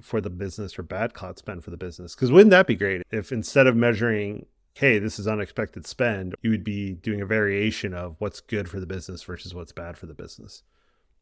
for 0.00 0.20
the 0.20 0.30
business 0.30 0.78
or 0.78 0.82
bad 0.82 1.14
cloud 1.14 1.38
spend 1.38 1.64
for 1.64 1.70
the 1.70 1.76
business. 1.76 2.14
Because 2.14 2.32
wouldn't 2.32 2.50
that 2.50 2.66
be 2.66 2.74
great 2.74 3.02
if 3.10 3.32
instead 3.32 3.66
of 3.66 3.76
measuring, 3.76 4.46
hey, 4.74 4.98
this 4.98 5.18
is 5.18 5.28
unexpected 5.28 5.86
spend, 5.86 6.34
you 6.42 6.50
would 6.50 6.64
be 6.64 6.94
doing 6.94 7.20
a 7.20 7.26
variation 7.26 7.94
of 7.94 8.16
what's 8.18 8.40
good 8.40 8.68
for 8.68 8.80
the 8.80 8.86
business 8.86 9.22
versus 9.22 9.54
what's 9.54 9.72
bad 9.72 9.96
for 9.96 10.06
the 10.06 10.14
business, 10.14 10.62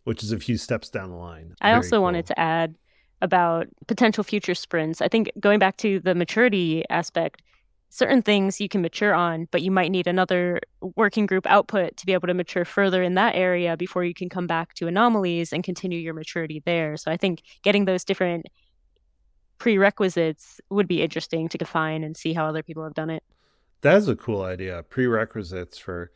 which 0.05 0.23
is 0.23 0.33
a 0.33 0.39
few 0.39 0.57
steps 0.57 0.89
down 0.89 1.11
the 1.11 1.17
line. 1.17 1.55
I 1.61 1.69
very 1.69 1.77
also 1.77 1.97
cool. 1.97 2.03
wanted 2.03 2.27
to 2.27 2.41
add 2.41 2.75
about 3.21 3.69
potential 3.87 4.25
future 4.25 4.55
sprints. 4.55 5.03
I 5.03 5.09
think 5.09 5.31
going 5.39 5.59
back 5.59 5.77
to 5.79 6.01
the 6.01 6.15
maturity 6.15 6.83
aspect, 6.89 7.43
certain 7.91 8.23
things 8.23 8.59
you 8.59 8.71
can 8.71 8.81
mature 8.81 9.15
on, 9.15 9.47
but 9.51 9.61
you 9.61 9.71
might 9.71 9.91
need 9.91 10.07
another 10.07 10.59
working 10.97 11.27
group 11.27 11.47
output 11.47 11.95
to 11.99 12.07
be 12.07 12.15
able 12.15 12.27
to 12.27 12.35
mature 12.35 12.65
further 12.65 13.03
in 13.03 13.15
that 13.15 13.35
area 13.37 13.77
before 13.77 14.03
you 14.03 14.15
can 14.15 14.31
come 14.31 14.47
back 14.47 14.73
to 14.73 14.87
anomalies 14.87 15.53
and 15.53 15.63
continue 15.63 15.99
your 15.99 16.15
maturity 16.15 16.63
there. 16.65 16.97
So 16.97 17.11
I 17.13 17.19
think 17.19 17.43
getting 17.63 17.85
those 17.85 18.03
different 18.03 18.47
prerequisites 19.59 20.59
would 20.71 20.89
be 20.89 21.03
interesting 21.03 21.51
to 21.51 21.59
define 21.59 22.03
and 22.03 22.17
see 22.17 22.33
how 22.33 22.47
other 22.47 22.63
people 22.63 22.83
have 22.83 22.95
done 22.95 23.11
it. 23.11 23.23
That 23.83 23.97
is 23.97 24.09
a 24.09 24.17
cool 24.17 24.43
idea. 24.43 24.83
Prerequisites 24.89 25.79
for. 25.79 26.11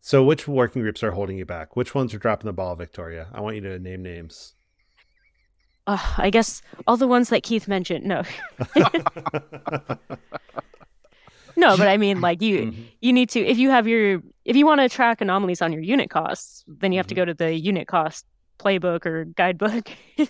So, 0.00 0.22
which 0.22 0.46
working 0.46 0.82
groups 0.82 1.02
are 1.02 1.10
holding 1.10 1.36
you 1.36 1.44
back? 1.44 1.74
Which 1.74 1.94
ones 1.94 2.14
are 2.14 2.18
dropping 2.18 2.46
the 2.46 2.52
ball, 2.52 2.76
Victoria? 2.76 3.26
I 3.32 3.40
want 3.40 3.56
you 3.56 3.62
to 3.62 3.78
name 3.78 4.02
names. 4.02 4.54
Uh, 5.86 5.98
I 6.18 6.30
guess 6.30 6.62
all 6.86 6.96
the 6.96 7.08
ones 7.08 7.28
that 7.30 7.42
Keith 7.42 7.66
mentioned. 7.66 8.04
No. 8.04 8.22
no, 11.56 11.76
but 11.76 11.88
I 11.88 11.96
mean, 11.96 12.20
like 12.20 12.42
you, 12.42 12.66
mm-hmm. 12.66 12.82
you 13.00 13.12
need 13.12 13.30
to 13.30 13.40
if 13.40 13.58
you 13.58 13.70
have 13.70 13.88
your 13.88 14.22
if 14.44 14.54
you 14.56 14.66
want 14.66 14.80
to 14.80 14.88
track 14.88 15.20
anomalies 15.20 15.62
on 15.62 15.72
your 15.72 15.82
unit 15.82 16.10
costs, 16.10 16.64
then 16.68 16.92
you 16.92 16.98
have 16.98 17.06
mm-hmm. 17.06 17.10
to 17.10 17.14
go 17.14 17.24
to 17.24 17.34
the 17.34 17.54
unit 17.54 17.88
cost 17.88 18.26
playbook 18.58 19.06
or 19.06 19.24
guidebook 19.24 19.90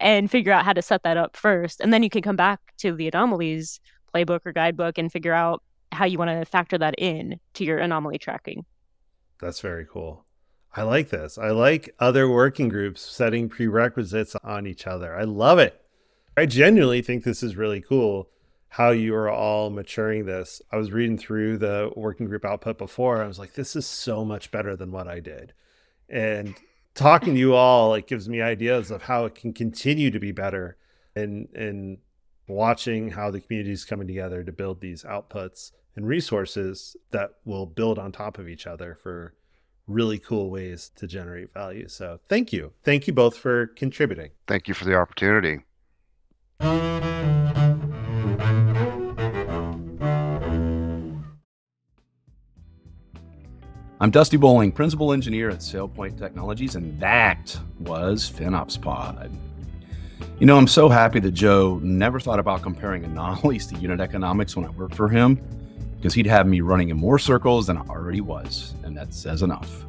and 0.00 0.30
figure 0.30 0.52
out 0.52 0.64
how 0.64 0.72
to 0.72 0.82
set 0.82 1.02
that 1.02 1.16
up 1.16 1.36
first, 1.36 1.80
and 1.80 1.92
then 1.92 2.02
you 2.02 2.10
can 2.10 2.22
come 2.22 2.36
back 2.36 2.60
to 2.78 2.92
the 2.92 3.08
anomalies 3.08 3.80
playbook 4.14 4.40
or 4.44 4.52
guidebook 4.52 4.98
and 4.98 5.12
figure 5.12 5.32
out 5.32 5.62
how 5.94 6.04
you 6.04 6.18
want 6.18 6.30
to 6.30 6.44
factor 6.44 6.76
that 6.78 6.94
in 6.98 7.40
to 7.54 7.64
your 7.64 7.78
anomaly 7.78 8.18
tracking. 8.18 8.64
That's 9.40 9.60
very 9.60 9.86
cool. 9.90 10.24
I 10.76 10.82
like 10.82 11.10
this. 11.10 11.38
I 11.38 11.50
like 11.50 11.94
other 12.00 12.28
working 12.28 12.68
groups 12.68 13.00
setting 13.00 13.48
prerequisites 13.48 14.34
on 14.42 14.66
each 14.66 14.86
other. 14.86 15.16
I 15.16 15.22
love 15.22 15.58
it. 15.58 15.80
I 16.36 16.46
genuinely 16.46 17.00
think 17.00 17.22
this 17.22 17.42
is 17.42 17.56
really 17.56 17.80
cool 17.80 18.28
how 18.70 18.90
you 18.90 19.14
are 19.14 19.30
all 19.30 19.70
maturing 19.70 20.26
this. 20.26 20.60
I 20.72 20.76
was 20.76 20.90
reading 20.90 21.16
through 21.16 21.58
the 21.58 21.92
working 21.94 22.26
group 22.26 22.44
output 22.44 22.76
before. 22.76 23.22
I 23.22 23.28
was 23.28 23.38
like, 23.38 23.54
this 23.54 23.76
is 23.76 23.86
so 23.86 24.24
much 24.24 24.50
better 24.50 24.74
than 24.74 24.90
what 24.90 25.06
I 25.06 25.20
did. 25.20 25.52
And 26.08 26.56
talking 26.94 27.34
to 27.34 27.40
you 27.40 27.54
all, 27.54 27.94
it 27.94 28.08
gives 28.08 28.28
me 28.28 28.40
ideas 28.40 28.90
of 28.90 29.02
how 29.02 29.26
it 29.26 29.36
can 29.36 29.52
continue 29.52 30.10
to 30.10 30.18
be 30.18 30.32
better 30.32 30.76
and 31.14 31.48
and 31.54 31.98
watching 32.48 33.12
how 33.12 33.30
the 33.30 33.40
community 33.40 33.72
is 33.72 33.84
coming 33.84 34.06
together 34.06 34.42
to 34.42 34.52
build 34.52 34.80
these 34.80 35.04
outputs 35.04 35.70
and 35.96 36.06
resources 36.06 36.96
that 37.10 37.34
will 37.44 37.66
build 37.66 37.98
on 37.98 38.12
top 38.12 38.38
of 38.38 38.48
each 38.48 38.66
other 38.66 38.94
for 38.94 39.34
really 39.86 40.18
cool 40.18 40.50
ways 40.50 40.90
to 40.96 41.06
generate 41.06 41.52
value. 41.52 41.88
So 41.88 42.20
thank 42.28 42.52
you. 42.52 42.72
Thank 42.82 43.06
you 43.06 43.12
both 43.12 43.36
for 43.36 43.66
contributing. 43.68 44.30
Thank 44.46 44.66
you 44.68 44.74
for 44.74 44.84
the 44.84 44.96
opportunity. 44.96 45.60
I'm 54.00 54.10
Dusty 54.10 54.36
Bowling, 54.36 54.72
Principal 54.72 55.12
Engineer 55.12 55.48
at 55.50 55.60
SailPoint 55.60 56.18
Technologies, 56.18 56.74
and 56.74 56.98
that 57.00 57.58
was 57.78 58.30
FinOps 58.30 58.80
Pod. 58.80 59.30
You 60.38 60.46
know, 60.46 60.58
I'm 60.58 60.66
so 60.66 60.88
happy 60.88 61.20
that 61.20 61.30
Joe 61.30 61.78
never 61.82 62.18
thought 62.18 62.38
about 62.38 62.60
comparing 62.60 63.04
anomalies 63.04 63.66
to 63.68 63.76
unit 63.76 64.00
economics 64.00 64.56
when 64.56 64.66
I 64.66 64.70
worked 64.70 64.94
for 64.94 65.08
him, 65.08 65.40
because 66.04 66.12
he'd 66.12 66.26
have 66.26 66.46
me 66.46 66.60
running 66.60 66.90
in 66.90 66.98
more 66.98 67.18
circles 67.18 67.66
than 67.66 67.78
I 67.78 67.80
already 67.88 68.20
was, 68.20 68.74
and 68.82 68.94
that 68.94 69.14
says 69.14 69.40
enough. 69.40 69.86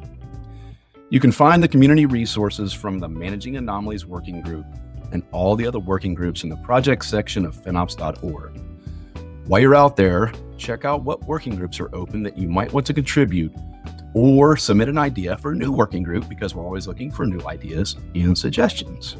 You 1.10 1.20
can 1.20 1.30
find 1.30 1.62
the 1.62 1.68
community 1.68 2.06
resources 2.06 2.72
from 2.72 2.98
the 2.98 3.06
Managing 3.06 3.58
Anomalies 3.58 4.06
Working 4.06 4.40
Group 4.40 4.64
and 5.12 5.22
all 5.30 5.56
the 5.56 5.66
other 5.66 5.78
working 5.78 6.14
groups 6.14 6.42
in 6.42 6.48
the 6.48 6.56
project 6.56 7.04
section 7.04 7.44
of 7.44 7.54
FinOps.org. 7.54 8.58
While 9.44 9.60
you're 9.60 9.74
out 9.74 9.94
there, 9.96 10.32
check 10.56 10.86
out 10.86 11.02
what 11.02 11.22
working 11.24 11.54
groups 11.54 11.78
are 11.80 11.94
open 11.94 12.22
that 12.22 12.38
you 12.38 12.48
might 12.48 12.72
want 12.72 12.86
to 12.86 12.94
contribute 12.94 13.54
or 14.14 14.56
submit 14.56 14.88
an 14.88 14.96
idea 14.96 15.36
for 15.36 15.52
a 15.52 15.54
new 15.54 15.70
working 15.70 16.02
group 16.02 16.30
because 16.30 16.54
we're 16.54 16.64
always 16.64 16.86
looking 16.86 17.10
for 17.10 17.26
new 17.26 17.46
ideas 17.46 17.96
and 18.14 18.38
suggestions. 18.38 19.18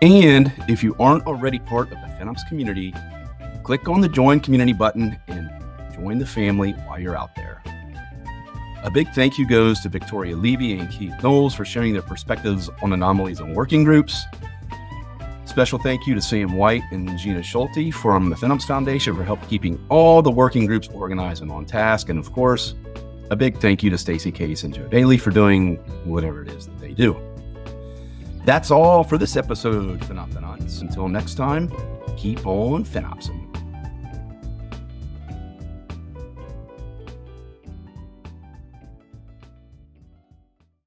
And 0.00 0.50
if 0.66 0.82
you 0.82 0.96
aren't 0.98 1.26
already 1.26 1.58
part 1.58 1.92
of 1.92 1.98
the 2.00 2.06
FinOps 2.18 2.48
community, 2.48 2.94
click 3.62 3.86
on 3.86 4.00
the 4.00 4.08
Join 4.08 4.40
Community 4.40 4.72
button 4.72 5.18
and 5.28 5.50
join 6.04 6.18
the 6.18 6.26
family 6.26 6.72
while 6.86 7.00
you're 7.00 7.16
out 7.16 7.34
there. 7.34 7.62
A 8.82 8.90
big 8.90 9.08
thank 9.14 9.38
you 9.38 9.48
goes 9.48 9.80
to 9.80 9.88
Victoria 9.88 10.36
Levy 10.36 10.78
and 10.78 10.90
Keith 10.90 11.14
Knowles 11.22 11.54
for 11.54 11.64
sharing 11.64 11.94
their 11.94 12.02
perspectives 12.02 12.68
on 12.82 12.92
anomalies 12.92 13.40
and 13.40 13.56
working 13.56 13.84
groups. 13.84 14.22
Special 15.46 15.78
thank 15.78 16.06
you 16.06 16.14
to 16.14 16.20
Sam 16.20 16.52
White 16.52 16.82
and 16.90 17.18
Gina 17.18 17.42
Schulte 17.42 17.94
from 17.94 18.28
the 18.28 18.36
FinOps 18.36 18.64
Foundation 18.64 19.16
for 19.16 19.24
help 19.24 19.40
keeping 19.48 19.82
all 19.88 20.20
the 20.20 20.30
working 20.30 20.66
groups 20.66 20.88
organized 20.88 21.40
and 21.40 21.50
on 21.50 21.64
task. 21.64 22.10
And 22.10 22.18
of 22.18 22.30
course, 22.32 22.74
a 23.30 23.36
big 23.36 23.58
thank 23.58 23.82
you 23.82 23.88
to 23.88 23.96
Stacy 23.96 24.30
Case 24.30 24.62
and 24.64 24.74
Joe 24.74 24.86
Daly 24.88 25.16
for 25.16 25.30
doing 25.30 25.76
whatever 26.04 26.42
it 26.42 26.50
is 26.50 26.66
that 26.66 26.78
they 26.80 26.92
do. 26.92 27.16
That's 28.44 28.70
all 28.70 29.04
for 29.04 29.16
this 29.16 29.36
episode, 29.36 30.00
Phenophenauts. 30.00 30.82
Until 30.82 31.08
next 31.08 31.36
time, 31.36 31.72
keep 32.18 32.46
on 32.46 32.84
FinOpsing. 32.84 33.43